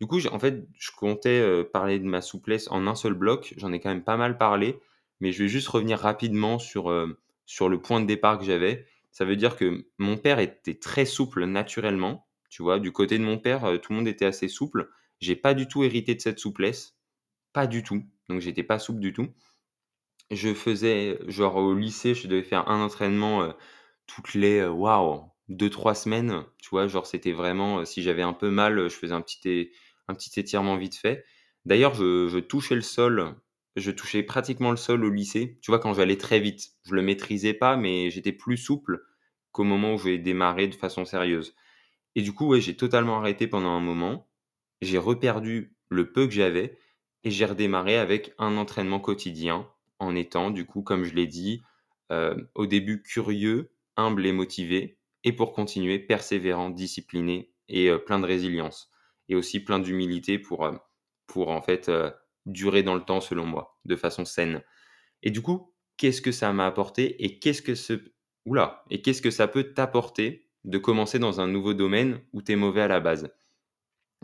Du 0.02 0.08
coup, 0.08 0.20
en 0.32 0.40
fait, 0.40 0.66
je 0.78 0.92
comptais, 0.98 1.42
heu, 1.42 1.70
parler 1.72 2.00
de 2.00 2.06
ma 2.06 2.22
souplesse 2.22 2.70
en 2.72 2.88
un 2.88 2.96
seul 2.96 3.14
bloc. 3.14 3.54
J'en 3.58 3.74
ai 3.74 3.80
quand 3.80 3.90
même 3.90 4.04
pas 4.04 4.18
mal 4.18 4.38
parlé, 4.38 4.80
mais 5.22 5.32
je 5.34 5.44
vais 5.44 5.50
juste 5.50 5.68
revenir 5.70 6.00
rapidement 6.00 6.60
sur 6.60 6.90
le 6.92 7.82
point 7.82 8.02
de 8.02 8.06
départ 8.08 8.40
que 8.40 8.46
j'avais. 8.46 8.86
Ça 9.12 9.26
veut 9.26 9.36
dire 9.36 9.58
que 9.58 9.86
mon 9.98 10.18
père 10.18 10.40
était 10.40 10.76
très 10.80 11.06
souple 11.06 11.46
naturellement, 11.46 12.28
tu 12.50 12.64
vois? 12.64 12.80
Du 12.80 12.92
côté 12.92 13.18
de 13.20 13.24
mon 13.24 13.38
père, 13.40 13.66
heu, 13.68 13.80
tout 13.80 13.94
le 13.94 13.98
monde 14.00 14.08
était 14.08 14.26
assez 14.26 14.48
souple. 14.48 14.90
J'ai 15.22 15.36
pas 15.36 15.54
du 15.54 15.68
tout 15.68 15.84
hérité 15.84 16.16
de 16.16 16.22
cette 16.22 16.40
souplesse, 16.40 16.96
pas 17.54 17.68
du 17.68 17.84
tout, 17.84 18.04
donc 18.30 18.42
j'étais 18.42 18.64
pas 18.64 18.80
souple 18.80 19.02
du 19.02 19.14
tout. 19.14 19.30
Je 20.32 20.54
faisais 20.54 21.20
genre 21.28 21.56
au 21.56 21.74
lycée, 21.74 22.14
je 22.14 22.28
devais 22.28 22.44
faire 22.44 22.68
un 22.70 22.82
entraînement, 22.84 23.44
heu, 23.44 23.54
toutes 24.08 24.34
les, 24.36 24.60
heu, 24.62 24.70
waouh, 24.70 25.24
2-3 25.50 25.96
semaines, 25.96 26.44
tu 26.62 26.70
vois? 26.70 26.88
Genre 26.88 27.08
c'était 27.08 27.32
vraiment, 27.32 27.84
si 27.86 28.04
j'avais 28.04 28.22
un 28.22 28.34
peu 28.34 28.50
mal, 28.52 28.90
je 28.90 28.96
faisais 28.96 29.14
un 29.14 29.22
petit 29.22 29.72
un 30.08 30.14
petit 30.16 30.40
étirement 30.40 30.78
vite 30.78 30.96
fait. 30.96 31.26
D'ailleurs, 31.66 31.94
je 31.96 32.28
je 32.28 32.38
touchais 32.40 32.76
le 32.76 32.82
sol, 32.82 33.36
je 33.76 33.90
touchais 33.92 34.22
pratiquement 34.24 34.70
le 34.72 34.78
sol 34.78 35.04
au 35.06 35.10
lycée, 35.10 35.58
tu 35.64 35.72
vois? 35.72 35.80
Quand 35.80 35.94
j'allais 35.96 36.18
très 36.18 36.40
vite. 36.40 36.70
Je 36.86 36.94
le 36.96 37.02
maîtrisais 37.02 37.54
pas, 37.54 37.76
mais 37.78 38.10
j'étais 38.12 38.32
plus 38.34 38.58
souple 38.58 39.02
qu'au 39.52 39.64
moment 39.64 39.96
où 39.96 39.98
j'ai 40.00 40.18
démarré 40.20 40.68
de 40.68 40.76
façon 40.76 41.06
sérieuse. 41.06 41.56
Et 42.20 42.22
du 42.22 42.34
coup, 42.34 42.48
ouais, 42.48 42.60
j'ai 42.60 42.76
totalement 42.76 43.18
arrêté 43.20 43.48
pendant 43.48 43.70
un 43.70 43.80
moment. 43.80 44.28
J'ai 44.82 44.98
reperdu 44.98 45.74
le 45.88 46.12
peu 46.12 46.28
que 46.28 46.34
j'avais 46.34 46.78
et 47.24 47.32
j'ai 47.32 47.46
redémarré 47.46 47.96
avec 47.98 48.34
un 48.40 48.58
entraînement 48.58 49.00
quotidien 49.00 49.70
en 50.00 50.16
étant, 50.18 50.52
du 50.52 50.66
coup, 50.66 50.82
comme 50.82 51.06
je 51.06 51.14
l'ai 51.16 51.28
dit, 51.28 51.62
heu, 52.12 52.50
au 52.56 52.66
début 52.66 53.02
curieux, 53.02 53.72
humble 53.96 54.26
et 54.26 54.34
motivé 54.34 54.98
et 55.24 55.32
pour 55.32 55.54
continuer 55.54 55.98
persévérant, 55.98 56.70
discipliné 56.70 57.54
et 57.70 57.88
heu, 57.90 58.04
plein 58.04 58.20
de 58.20 58.26
résilience 58.26 58.92
et 59.30 59.36
aussi 59.36 59.62
plein 59.62 59.80
d'humilité 59.80 60.40
pour, 60.40 60.66
heu, 60.66 60.78
pour 61.26 61.48
en 61.52 61.62
fait 61.62 61.90
durer 62.46 62.84
dans 62.84 62.96
le 62.96 63.06
temps 63.06 63.22
selon 63.22 63.46
moi, 63.46 63.80
de 63.86 63.96
façon 63.96 64.26
saine. 64.26 64.62
Et 65.24 65.32
du 65.32 65.42
coup, 65.42 65.74
qu'est-ce 65.98 66.22
que 66.22 66.32
ça 66.34 66.54
m'a 66.54 66.68
apporté 66.68 67.24
et 67.24 67.40
qu'est-ce 67.40 67.62
que 67.64 67.76
ce 67.76 67.94
Oula, 68.46 68.84
et 68.90 69.02
qu'est-ce 69.02 69.22
que 69.22 69.32
ça 69.32 69.48
peut 69.48 69.74
t'apporter 69.74 70.49
de 70.66 70.78
commencer 70.78 71.20
dans 71.20 71.42
un 71.42 71.48
nouveau 71.48 71.74
domaine 71.74 72.22
où 72.34 72.42
tu 72.42 72.52
es 72.52 72.56
mauvais 72.56 72.82
à 72.82 72.88
la 72.88 73.00
base 73.00 73.32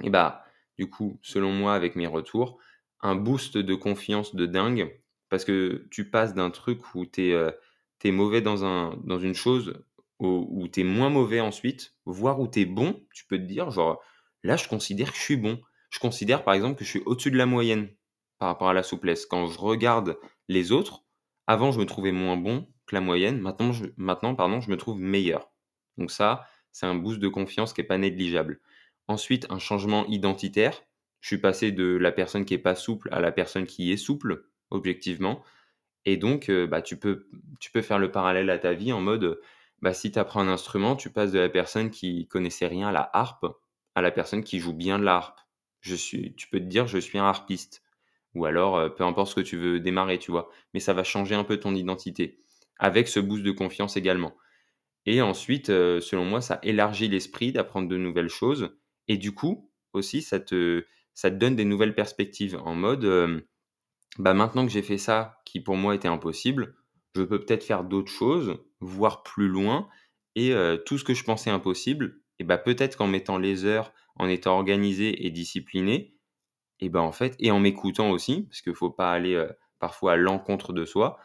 Et 0.04 0.10
bah, 0.10 0.46
du 0.78 0.90
coup, 0.90 1.20
selon 1.22 1.52
moi, 1.52 1.74
avec 1.74 1.96
mes 1.96 2.08
retours, 2.08 2.60
un 3.02 3.16
boost 3.16 3.58
de 3.58 3.76
confiance 3.76 4.36
de 4.36 4.46
dingue, 4.46 5.00
parce 5.30 5.46
que 5.46 5.88
tu 5.92 6.10
passes 6.10 6.34
d'un 6.34 6.50
truc 6.50 6.96
où 6.96 7.06
tu 7.06 7.32
es, 7.32 8.12
mauvais 8.12 8.42
dans, 8.42 8.66
un, 8.66 8.98
dans 9.04 9.20
une 9.20 9.34
chose, 9.34 9.74
où, 10.20 10.68
tu 10.68 10.82
es 10.82 10.84
moins 10.84 11.10
mauvais 11.10 11.40
ensuite, 11.40 11.94
voire 12.06 12.40
où 12.40 12.48
tu 12.48 12.62
es 12.62 12.66
bon, 12.66 13.02
tu 13.14 13.26
peux 13.26 13.38
te 13.38 13.44
dire, 13.44 13.72
genre, 13.72 14.02
là, 14.44 14.58
je 14.58 14.68
considère 14.68 15.12
que 15.12 15.18
je 15.18 15.24
suis 15.24 15.38
bon. 15.38 15.60
Je 15.90 16.00
considère, 16.00 16.44
par 16.44 16.54
exemple, 16.54 16.78
que 16.78 16.86
je 16.86 16.90
suis 16.90 17.04
au-dessus 17.06 17.32
de 17.32 17.38
la 17.38 17.46
moyenne 17.46 17.90
par 18.38 18.50
rapport 18.50 18.70
à 18.70 18.74
la 18.74 18.84
souplesse. 18.84 19.26
Quand 19.26 19.48
je 19.48 19.58
regarde 19.58 20.18
les 20.48 20.72
autres, 20.72 21.04
avant, 21.48 21.72
je 21.72 21.80
me 21.80 21.86
trouvais 21.86 22.12
moins 22.12 22.38
bon 22.38 22.68
que 22.86 22.96
la 22.96 23.02
moyenne. 23.02 23.40
Maintenant, 23.40 23.72
maintenant 23.98 24.36
pardon, 24.36 24.62
je 24.62 24.70
me 24.70 24.78
trouve 24.78 25.00
meilleur. 25.00 25.52
Donc 25.98 26.12
ça, 26.12 26.48
c'est 26.72 26.86
un 26.86 26.96
boost 26.96 27.20
de 27.20 27.28
confiance 27.28 27.74
qui 27.74 27.82
n'est 27.82 27.88
pas 27.88 27.98
négligeable. 27.98 28.60
Ensuite, 29.08 29.48
un 29.50 29.60
changement 29.60 30.06
identitaire. 30.08 30.84
Je 31.22 31.28
suis 31.28 31.38
passé 31.38 31.72
de 31.72 31.96
la 31.98 32.12
personne 32.12 32.46
qui 32.46 32.54
n'est 32.54 32.60
pas 32.60 32.76
souple 32.76 33.10
à 33.12 33.20
la 33.20 33.32
personne 33.32 33.66
qui 33.66 33.92
est 33.92 33.98
souple, 33.98 34.46
objectivement. 34.70 35.44
Et 36.06 36.18
donc, 36.18 36.50
euh, 36.50 36.68
bah, 36.68 36.82
tu, 36.82 36.98
peux, 36.98 37.28
faire 37.82 38.00
le 38.00 38.12
parallèle 38.12 38.50
à 38.50 38.60
ta 38.60 38.74
vie 38.74 38.94
en 38.94 39.02
mode, 39.02 39.40
bah, 39.82 39.94
si 39.94 40.12
tu 40.12 40.20
apprends 40.20 40.42
un 40.42 40.48
instrument, 40.48 40.96
tu 40.96 41.10
passes 41.10 41.32
de 41.32 41.40
la 41.40 41.50
personne 41.50 41.90
qui 41.90 42.28
connaissait 42.28 42.68
rien 42.68 42.90
à 42.90 42.92
la 42.92 43.10
harpe 43.14 43.46
à 43.96 44.02
la 44.02 44.12
personne 44.12 44.44
qui 44.44 44.60
joue 44.60 44.74
bien 44.74 45.00
de 45.00 45.06
la 45.06 45.16
harpe. 45.16 45.40
Je 45.82 45.96
suis, 45.96 46.36
tu 46.36 46.48
peux 46.48 46.60
te 46.60 46.66
dire, 46.66 46.88
je 46.88 46.98
suis 46.98 47.18
un 47.18 47.26
harpiste. 47.26 47.82
Ou 48.36 48.46
alors, 48.46 48.76
euh, 48.76 48.90
peu 48.90 49.04
importe 49.06 49.30
ce 49.30 49.36
que 49.36 49.42
tu 49.42 49.58
veux 49.58 49.80
démarrer, 49.80 50.20
tu 50.20 50.32
vois. 50.32 50.50
Mais 50.74 50.80
ça 50.82 50.94
va 50.94 51.04
changer 51.04 51.36
un 51.36 51.46
peu 51.46 51.58
ton 51.58 51.74
identité. 51.74 52.38
Avec 52.78 53.08
ce 53.08 53.22
boost 53.22 53.44
de 53.44 53.52
confiance 53.52 53.96
également. 53.96 54.36
Et 55.06 55.22
ensuite, 55.22 55.68
selon 55.68 56.26
moi, 56.26 56.42
ça 56.42 56.60
élargit 56.64 57.08
l'esprit 57.08 57.52
d'apprendre 57.52 57.88
de 57.88 57.98
nouvelles 57.98 58.30
choses. 58.30 58.76
Et 59.08 59.18
du 59.18 59.34
coup, 59.34 59.70
aussi, 59.94 60.22
ça 60.22 60.40
te, 60.40 60.86
donne 61.24 61.56
des 61.56 61.66
nouvelles 61.66 61.96
perspectives 61.96 62.60
en 62.64 62.76
mode, 62.76 63.46
bah 64.18 64.34
maintenant 64.34 64.66
que 64.66 64.72
j'ai 64.72 64.82
fait 64.82 64.98
ça, 64.98 65.42
qui 65.46 65.60
pour 65.60 65.76
moi 65.76 65.96
était 65.96 66.08
impossible, 66.08 66.76
je 67.16 67.22
peux 67.22 67.40
peut-être 67.40 67.64
faire 67.64 67.84
d'autres 67.84 68.12
choses, 68.12 68.58
voir 68.80 69.24
plus 69.24 69.48
loin. 69.48 69.88
Et 70.36 70.54
tout 70.86 70.98
ce 70.98 71.04
que 71.04 71.14
je 71.14 71.24
pensais 71.24 71.50
impossible, 71.50 72.22
et 72.40 72.44
bah 72.44 72.58
peut-être 72.58 72.98
qu'en 72.98 73.08
mettant 73.08 73.38
les 73.38 73.64
heures, 73.64 73.94
en 74.18 74.28
étant 74.28 74.56
organisé 74.56 75.26
et 75.26 75.30
discipliné, 75.30 76.16
et 76.80 76.90
ben 76.90 77.02
en 77.02 77.12
fait, 77.12 77.36
et 77.40 77.52
en 77.52 77.60
m'écoutant 77.60 78.10
aussi, 78.10 78.44
parce 78.44 78.62
qu'il 78.62 78.76
faut 78.76 78.90
pas 78.90 79.12
aller 79.12 79.42
parfois 79.80 80.14
à 80.14 80.16
l'encontre 80.18 80.74
de 80.74 80.84
soi, 80.84 81.20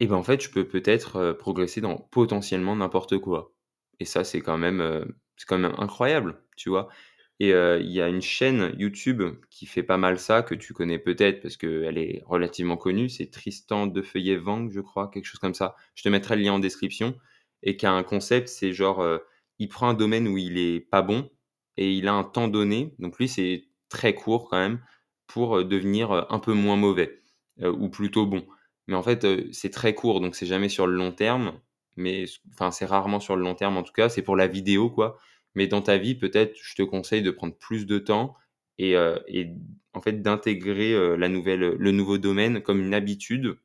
et 0.00 0.06
ben 0.06 0.16
en 0.16 0.22
fait, 0.22 0.42
je 0.42 0.50
peux 0.50 0.66
peut-être 0.66 1.32
progresser 1.32 1.80
dans 1.80 1.96
potentiellement 1.96 2.76
n'importe 2.76 3.18
quoi. 3.18 3.52
Et 4.00 4.04
ça, 4.04 4.24
c'est 4.24 4.40
quand 4.40 4.58
même, 4.58 5.06
c'est 5.36 5.46
quand 5.46 5.58
même 5.58 5.74
incroyable, 5.78 6.42
tu 6.56 6.68
vois. 6.68 6.88
Et 7.40 7.50
il 7.50 7.90
y 7.90 8.00
a 8.00 8.08
une 8.08 8.22
chaîne 8.22 8.74
YouTube 8.78 9.22
qui 9.50 9.66
fait 9.66 9.82
pas 9.82 9.98
mal 9.98 10.18
ça, 10.18 10.42
que 10.42 10.54
tu 10.54 10.72
connais 10.72 10.98
peut-être 10.98 11.42
parce 11.42 11.56
qu'elle 11.56 11.98
est 11.98 12.22
relativement 12.26 12.76
connue. 12.76 13.08
C'est 13.08 13.30
Tristan 13.30 13.86
de 13.86 14.02
Feuillet 14.02 14.36
Vang, 14.36 14.70
je 14.70 14.80
crois, 14.80 15.10
quelque 15.10 15.26
chose 15.26 15.40
comme 15.40 15.54
ça. 15.54 15.76
Je 15.94 16.02
te 16.02 16.08
mettrai 16.08 16.36
le 16.36 16.42
lien 16.42 16.54
en 16.54 16.58
description. 16.58 17.14
Et 17.62 17.76
qui 17.76 17.86
a 17.86 17.92
un 17.92 18.02
concept, 18.02 18.48
c'est 18.48 18.72
genre, 18.72 19.04
il 19.58 19.68
prend 19.68 19.88
un 19.88 19.94
domaine 19.94 20.28
où 20.28 20.38
il 20.38 20.58
est 20.58 20.80
pas 20.80 21.02
bon 21.02 21.30
et 21.76 21.92
il 21.92 22.06
a 22.08 22.12
un 22.12 22.24
temps 22.24 22.48
donné. 22.48 22.94
Donc 22.98 23.18
lui, 23.18 23.28
c'est 23.28 23.64
très 23.88 24.14
court 24.14 24.48
quand 24.48 24.58
même 24.58 24.80
pour 25.26 25.64
devenir 25.64 26.26
un 26.30 26.38
peu 26.38 26.52
moins 26.52 26.76
mauvais 26.76 27.20
ou 27.62 27.88
plutôt 27.88 28.26
bon. 28.26 28.46
Mais 28.86 28.94
en 28.94 29.02
fait, 29.02 29.26
c'est 29.52 29.70
très 29.70 29.94
court, 29.94 30.20
donc 30.20 30.36
c'est 30.36 30.46
jamais 30.46 30.68
sur 30.68 30.86
le 30.86 30.94
long 30.94 31.12
terme. 31.12 31.60
Mais 31.96 32.26
enfin, 32.54 32.70
c'est 32.70 32.84
rarement 32.86 33.20
sur 33.20 33.36
le 33.36 33.42
long 33.42 33.54
terme 33.54 33.76
en 33.76 33.82
tout 33.82 33.92
cas. 33.92 34.08
C'est 34.08 34.22
pour 34.22 34.36
la 34.36 34.46
vidéo 34.46 34.90
quoi. 34.90 35.18
Mais 35.54 35.66
dans 35.66 35.82
ta 35.82 35.96
vie, 35.98 36.14
peut-être, 36.14 36.54
je 36.62 36.74
te 36.74 36.82
conseille 36.82 37.22
de 37.22 37.30
prendre 37.30 37.56
plus 37.56 37.86
de 37.86 37.98
temps 37.98 38.36
et, 38.78 38.92
et 39.28 39.50
en 39.94 40.02
fait 40.02 40.20
d'intégrer 40.22 41.16
la 41.16 41.28
nouvelle, 41.28 41.60
le 41.60 41.90
nouveau 41.92 42.18
domaine 42.18 42.60
comme 42.60 42.80
une 42.80 42.94
habitude. 42.94 43.58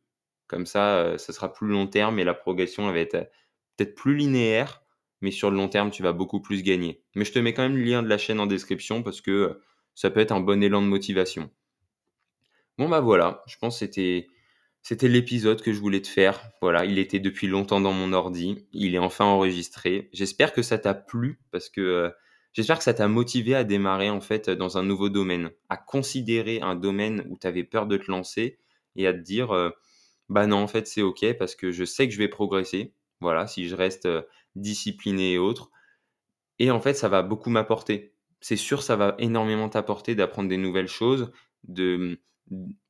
Comme 0.47 0.65
ça, 0.65 1.17
ça 1.17 1.33
sera 1.33 1.51
plus 1.53 1.67
long 1.67 1.87
terme 1.87 2.19
et 2.19 2.23
la 2.23 2.33
progression 2.33 2.89
va 2.89 2.99
être 2.99 3.29
peut-être 3.77 3.95
plus 3.95 4.15
linéaire 4.15 4.81
mais 5.21 5.31
sur 5.31 5.51
le 5.51 5.57
long 5.57 5.69
terme, 5.69 5.91
tu 5.91 6.03
vas 6.03 6.13
beaucoup 6.13 6.41
plus 6.41 6.63
gagner. 6.63 7.03
Mais 7.15 7.25
je 7.25 7.31
te 7.31 7.39
mets 7.39 7.53
quand 7.53 7.61
même 7.61 7.77
le 7.77 7.83
lien 7.83 8.03
de 8.03 8.07
la 8.07 8.17
chaîne 8.17 8.39
en 8.39 8.47
description 8.47 9.03
parce 9.03 9.21
que 9.21 9.31
euh, 9.31 9.63
ça 9.95 10.09
peut 10.09 10.19
être 10.19 10.31
un 10.31 10.39
bon 10.39 10.61
élan 10.63 10.81
de 10.81 10.87
motivation. 10.87 11.49
Bon 12.77 12.89
bah 12.89 13.01
voilà, 13.01 13.43
je 13.47 13.57
pense 13.57 13.75
que 13.75 13.79
c'était 13.85 14.27
c'était 14.83 15.07
l'épisode 15.07 15.61
que 15.61 15.73
je 15.73 15.79
voulais 15.79 16.01
te 16.01 16.07
faire. 16.07 16.41
Voilà, 16.61 16.85
il 16.85 16.97
était 16.97 17.19
depuis 17.19 17.47
longtemps 17.47 17.81
dans 17.81 17.93
mon 17.93 18.13
ordi, 18.13 18.67
il 18.73 18.95
est 18.95 18.99
enfin 18.99 19.25
enregistré. 19.25 20.09
J'espère 20.13 20.53
que 20.53 20.61
ça 20.61 20.77
t'a 20.77 20.93
plu 20.93 21.39
parce 21.51 21.69
que 21.69 21.81
euh, 21.81 22.09
j'espère 22.53 22.77
que 22.77 22.83
ça 22.83 22.93
t'a 22.93 23.07
motivé 23.07 23.55
à 23.55 23.63
démarrer 23.63 24.09
en 24.09 24.21
fait 24.21 24.49
dans 24.49 24.77
un 24.77 24.83
nouveau 24.83 25.09
domaine, 25.09 25.51
à 25.69 25.77
considérer 25.77 26.61
un 26.61 26.75
domaine 26.75 27.25
où 27.29 27.37
tu 27.37 27.47
avais 27.47 27.63
peur 27.63 27.87
de 27.87 27.97
te 27.97 28.09
lancer 28.09 28.59
et 28.95 29.07
à 29.07 29.13
te 29.13 29.19
dire 29.19 29.51
euh, 29.51 29.69
bah 30.29 30.47
non 30.47 30.57
en 30.57 30.67
fait 30.67 30.87
c'est 30.87 31.01
OK 31.01 31.25
parce 31.37 31.55
que 31.55 31.71
je 31.71 31.85
sais 31.85 32.07
que 32.07 32.13
je 32.13 32.19
vais 32.19 32.27
progresser. 32.27 32.93
Voilà, 33.21 33.45
si 33.45 33.67
je 33.67 33.75
reste 33.75 34.07
discipliné 34.55 35.33
et 35.33 35.37
autres. 35.37 35.71
Et 36.59 36.71
en 36.71 36.79
fait, 36.79 36.93
ça 36.93 37.09
va 37.09 37.23
beaucoup 37.23 37.49
m'apporter. 37.49 38.13
C'est 38.39 38.55
sûr, 38.55 38.83
ça 38.83 38.95
va 38.95 39.15
énormément 39.19 39.69
t'apporter 39.69 40.15
d'apprendre 40.15 40.49
des 40.49 40.57
nouvelles 40.57 40.87
choses, 40.87 41.31
de, 41.63 42.19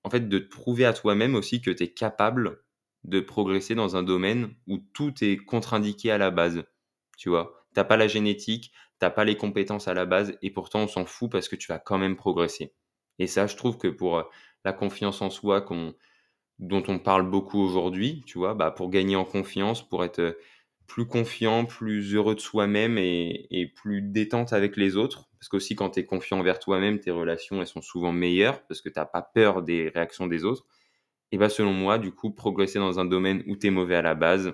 en 0.04 0.10
fait, 0.10 0.28
de 0.28 0.40
prouver 0.40 0.86
à 0.86 0.94
toi-même 0.94 1.36
aussi 1.36 1.62
que 1.62 1.72
tu 1.72 1.84
es 1.84 1.94
capable 1.94 2.64
de 3.04 3.20
progresser 3.20 3.76
dans 3.76 3.96
un 3.96 4.04
domaine 4.04 4.54
où 4.68 4.78
tout 4.78 5.14
est 5.24 5.38
contre-indiqué 5.38 6.12
à 6.12 6.18
la 6.18 6.32
base. 6.32 6.64
Tu 7.18 7.30
vois, 7.30 7.66
t'as 7.74 7.84
pas 7.84 7.98
la 7.98 8.08
génétique, 8.08 8.72
t'as 9.00 9.10
pas 9.10 9.26
les 9.26 9.38
compétences 9.38 9.88
à 9.88 9.94
la 9.94 10.06
base, 10.06 10.38
et 10.42 10.52
pourtant 10.52 10.82
on 10.82 10.88
s'en 10.88 11.06
fout 11.06 11.32
parce 11.32 11.48
que 11.48 11.56
tu 11.56 11.68
vas 11.68 11.80
quand 11.80 11.98
même 11.98 12.16
progresser. 12.16 12.74
Et 13.20 13.28
ça, 13.28 13.48
je 13.48 13.56
trouve 13.56 13.78
que 13.78 13.88
pour 13.88 14.30
la 14.64 14.74
confiance 14.74 15.22
en 15.22 15.30
soi 15.30 15.66
dont 16.60 16.84
on 16.88 17.00
parle 17.00 17.30
beaucoup 17.30 17.60
aujourd'hui, 17.60 18.24
tu 18.28 18.38
vois, 18.38 18.54
bah 18.54 18.72
pour 18.72 18.90
gagner 18.90 19.16
en 19.16 19.26
confiance, 19.26 19.88
pour 19.88 20.04
être 20.04 20.38
plus 20.88 21.08
confiant, 21.08 21.66
plus 21.66 22.14
heureux 22.14 22.36
de 22.36 22.40
soi-même 22.40 22.98
et, 22.98 23.72
plus 23.76 24.02
détente 24.02 24.54
avec 24.54 24.78
les 24.78 24.98
autres. 24.98 25.31
Parce 25.42 25.50
qu'aussi, 25.50 25.76
quand 25.76 25.90
tu 25.90 26.02
es 26.02 26.06
confiant 26.06 26.38
envers 26.40 26.60
toi-même, 26.60 27.00
tes 27.00 27.10
relations, 27.10 27.62
elles 27.62 27.68
sont 27.68 27.82
souvent 27.82 28.12
meilleures 28.12 28.64
parce 28.68 28.80
que 28.80 28.90
tu 28.90 29.00
n'as 29.00 29.06
pas 29.06 29.24
peur 29.24 29.64
des 29.64 29.90
réactions 29.90 30.28
des 30.28 30.46
autres. 30.46 30.68
Et 31.32 31.40
bah, 31.40 31.50
selon 31.50 31.74
moi, 31.74 31.98
du 31.98 32.12
coup, 32.12 32.32
progresser 32.32 32.78
dans 32.78 33.00
un 33.00 33.06
domaine 33.06 33.44
où 33.48 33.58
tu 33.58 33.68
es 33.68 33.70
mauvais 33.72 33.96
à 33.96 34.04
la 34.04 34.14
base, 34.14 34.54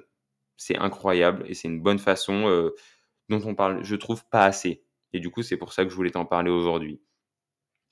c'est 0.55 0.77
incroyable 0.77 1.43
et 1.47 1.53
c'est 1.55 1.67
une 1.67 1.81
bonne 1.81 1.99
façon 1.99 2.47
euh, 2.47 2.73
dont 3.27 3.41
on 3.45 3.53
parle, 3.53 3.83
je 3.83 3.95
trouve, 3.97 4.23
pas 4.29 4.45
assez. 4.45 4.85
Et 5.11 5.19
du 5.19 5.29
coup, 5.29 5.43
c'est 5.43 5.57
pour 5.57 5.73
ça 5.73 5.83
que 5.83 5.89
je 5.89 5.95
voulais 5.95 6.11
t'en 6.11 6.25
parler 6.25 6.51
aujourd'hui. 6.51 7.01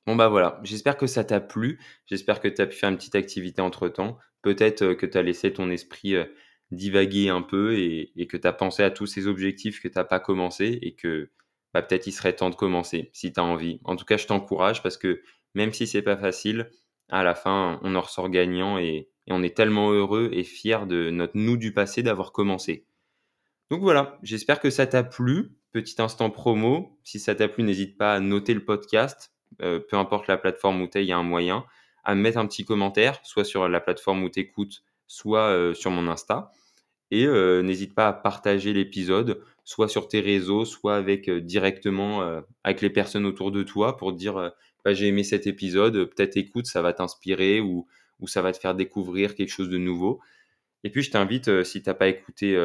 Bon 0.07 0.15
bah 0.15 0.29
voilà, 0.29 0.59
j'espère 0.63 0.97
que 0.97 1.07
ça 1.07 1.23
t'a 1.23 1.41
plu, 1.41 1.79
j'espère 2.05 2.39
que 2.39 2.47
tu 2.47 2.61
as 2.61 2.67
pu 2.67 2.77
faire 2.77 2.89
une 2.89 2.97
petite 2.97 3.15
activité 3.15 3.61
entre-temps, 3.61 4.19
peut-être 4.43 4.83
euh, 4.83 4.95
que 4.95 5.07
tu 5.07 5.17
as 5.17 5.23
laissé 5.23 5.51
ton 5.51 5.71
esprit 5.71 6.15
euh, 6.15 6.25
divaguer 6.71 7.29
un 7.29 7.41
peu 7.41 7.75
et, 7.75 8.27
que 8.29 8.37
tu 8.37 8.47
as 8.47 8.53
pensé 8.53 8.83
à 8.83 8.91
tous 8.91 9.07
ces 9.07 9.27
objectifs 9.27 9.81
que 9.81 9.87
tu 9.87 9.97
n'as 9.97 10.03
pas 10.03 10.19
commencé 10.19 10.79
et 10.83 10.93
que 10.93 11.31
bah, 11.75 11.81
peut-être 11.81 12.07
il 12.07 12.13
serait 12.13 12.31
temps 12.31 12.49
de 12.49 12.55
commencer 12.55 13.09
si 13.11 13.33
tu 13.33 13.39
as 13.41 13.43
envie. 13.43 13.81
En 13.83 13.97
tout 13.97 14.05
cas, 14.05 14.15
je 14.15 14.27
t'encourage 14.27 14.81
parce 14.81 14.95
que 14.95 15.21
même 15.55 15.73
si 15.73 15.87
c'est 15.87 16.01
pas 16.01 16.15
facile, 16.15 16.69
à 17.09 17.21
la 17.21 17.35
fin, 17.35 17.81
on 17.83 17.95
en 17.95 17.99
ressort 17.99 18.29
gagnant 18.29 18.77
et, 18.77 19.09
on 19.27 19.43
est 19.43 19.57
tellement 19.57 19.91
heureux 19.91 20.29
et 20.31 20.45
fier 20.45 20.87
de 20.87 21.09
notre 21.09 21.33
nous 21.35 21.57
du 21.57 21.73
passé 21.73 22.01
d'avoir 22.01 22.31
commencé. 22.31 22.85
Donc 23.69 23.81
voilà, 23.81 24.17
j'espère 24.23 24.61
que 24.61 24.69
ça 24.69 24.87
t'a 24.87 25.03
plu. 25.03 25.57
Petit 25.73 26.01
instant 26.01 26.29
promo. 26.29 26.97
Si 27.03 27.19
ça 27.19 27.35
t'a 27.35 27.49
plu, 27.49 27.63
n'hésite 27.63 27.97
pas 27.97 28.13
à 28.13 28.21
noter 28.21 28.53
le 28.53 28.63
podcast. 28.63 29.33
Euh, 29.61 29.81
peu 29.81 29.97
importe 29.97 30.27
la 30.27 30.37
plateforme 30.37 30.81
où 30.81 30.87
tu 30.87 30.99
es, 30.99 31.03
il 31.03 31.09
y 31.09 31.11
a 31.11 31.17
un 31.17 31.23
moyen. 31.23 31.65
À 32.05 32.15
mettre 32.15 32.37
un 32.37 32.47
petit 32.47 32.63
commentaire, 32.63 33.19
soit 33.23 33.43
sur 33.43 33.67
la 33.67 33.81
plateforme 33.81 34.23
où 34.23 34.29
tu 34.29 34.39
écoutes, 34.39 34.85
soit 35.07 35.49
euh, 35.49 35.73
sur 35.73 35.91
mon 35.91 36.07
Insta. 36.07 36.53
Et 37.11 37.25
euh, 37.25 37.63
n'hésite 37.63 37.95
pas 37.95 38.07
à 38.07 38.13
partager 38.13 38.71
l'épisode, 38.71 39.43
soit 39.65 39.89
sur 39.89 40.07
tes 40.07 40.21
réseaux, 40.21 40.63
soit 40.63 40.95
avec 40.95 41.27
euh, 41.27 41.41
directement 41.41 42.21
avec 42.63 42.81
les 42.81 42.89
personnes 42.89 43.25
autour 43.25 43.51
de 43.51 43.63
toi 43.63 43.97
pour 43.97 44.13
dire 44.13 44.51
bah, 44.85 44.93
j'ai 44.93 45.07
aimé 45.07 45.23
cet 45.23 45.47
épisode, 45.47 46.05
peut-être 46.05 46.37
écoute, 46.37 46.67
ça 46.67 46.81
va 46.81 46.93
t'inspirer 46.93 47.59
ou, 47.59 47.87
ça 48.27 48.41
va 48.41 48.53
te 48.53 48.59
faire 48.59 48.75
découvrir 48.75 49.35
quelque 49.35 49.49
chose 49.49 49.69
de 49.69 49.77
nouveau. 49.77 50.21
Et 50.83 50.89
puis 50.89 51.01
je 51.01 51.11
t'invite, 51.11 51.63
si 51.63 51.81
tu 51.81 51.89
n'as 51.89 51.95
pas 51.95 52.07
écouté 52.07 52.57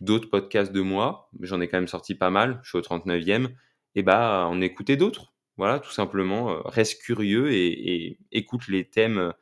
d'autres 0.00 0.28
podcasts 0.30 0.72
de 0.72 0.80
moi, 0.80 1.30
j'en 1.40 1.60
ai 1.60 1.68
quand 1.68 1.78
même 1.78 1.88
sorti 1.88 2.14
pas 2.14 2.30
mal, 2.30 2.60
je 2.62 2.68
suis 2.68 2.78
au 2.78 2.82
39e, 2.82 3.48
et 3.94 4.02
bah 4.02 4.46
en 4.46 4.60
écouter 4.60 4.96
d'autres. 4.96 5.32
Voilà, 5.56 5.80
tout 5.80 5.90
simplement, 5.90 6.62
reste 6.64 7.02
curieux 7.02 7.52
et, 7.52 8.18
écoute 8.30 8.68
les 8.68 8.84
thèmes 8.84 9.32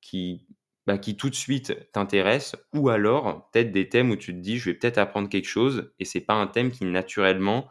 qui, 0.00 0.45
bah, 0.86 0.98
qui 0.98 1.16
tout 1.16 1.30
de 1.30 1.34
suite 1.34 1.90
t'intéresse, 1.92 2.56
ou 2.72 2.88
alors 2.88 3.50
peut-être 3.50 3.72
des 3.72 3.88
thèmes 3.88 4.10
où 4.10 4.16
tu 4.16 4.32
te 4.32 4.38
dis 4.38 4.58
je 4.58 4.70
vais 4.70 4.74
peut-être 4.74 4.98
apprendre 4.98 5.28
quelque 5.28 5.48
chose 5.48 5.92
et 5.98 6.04
c'est 6.04 6.20
pas 6.20 6.34
un 6.34 6.46
thème 6.46 6.70
qui 6.70 6.84
naturellement 6.84 7.68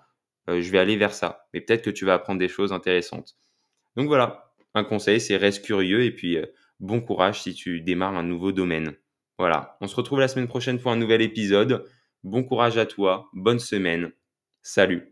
euh, 0.50 0.62
je 0.62 0.72
vais 0.72 0.80
aller 0.80 0.98
vers 0.98 1.14
ça, 1.14 1.48
mais 1.54 1.62
peut-être 1.62 1.84
que 1.84 1.90
tu 1.90 2.06
vas 2.06 2.16
apprendre 2.16 2.40
des 2.40 2.48
choses 2.48 2.74
intéressantes. 2.74 3.36
Donc 3.96 4.08
voilà, 4.08 4.54
un 4.74 4.84
conseil, 4.84 5.20
c'est 5.20 5.38
reste 5.38 5.66
curieux 5.66 6.04
et 6.04 6.12
puis 6.12 6.38
euh, 6.38 6.46
bon 6.80 7.02
courage 7.02 7.42
si 7.42 7.54
tu 7.54 7.82
démarres 7.82 8.16
un 8.16 8.24
nouveau 8.24 8.52
domaine. 8.52 8.96
Voilà, 9.38 9.78
on 9.82 9.88
se 9.88 9.96
retrouve 9.96 10.20
la 10.20 10.28
semaine 10.28 10.48
prochaine 10.48 10.80
pour 10.80 10.92
un 10.92 10.98
nouvel 10.98 11.22
épisode. 11.22 11.86
Bon 12.24 12.44
courage 12.44 12.78
à 12.78 12.86
toi, 12.86 13.30
bonne 13.34 13.60
semaine. 13.60 14.12
Salut 14.62 15.04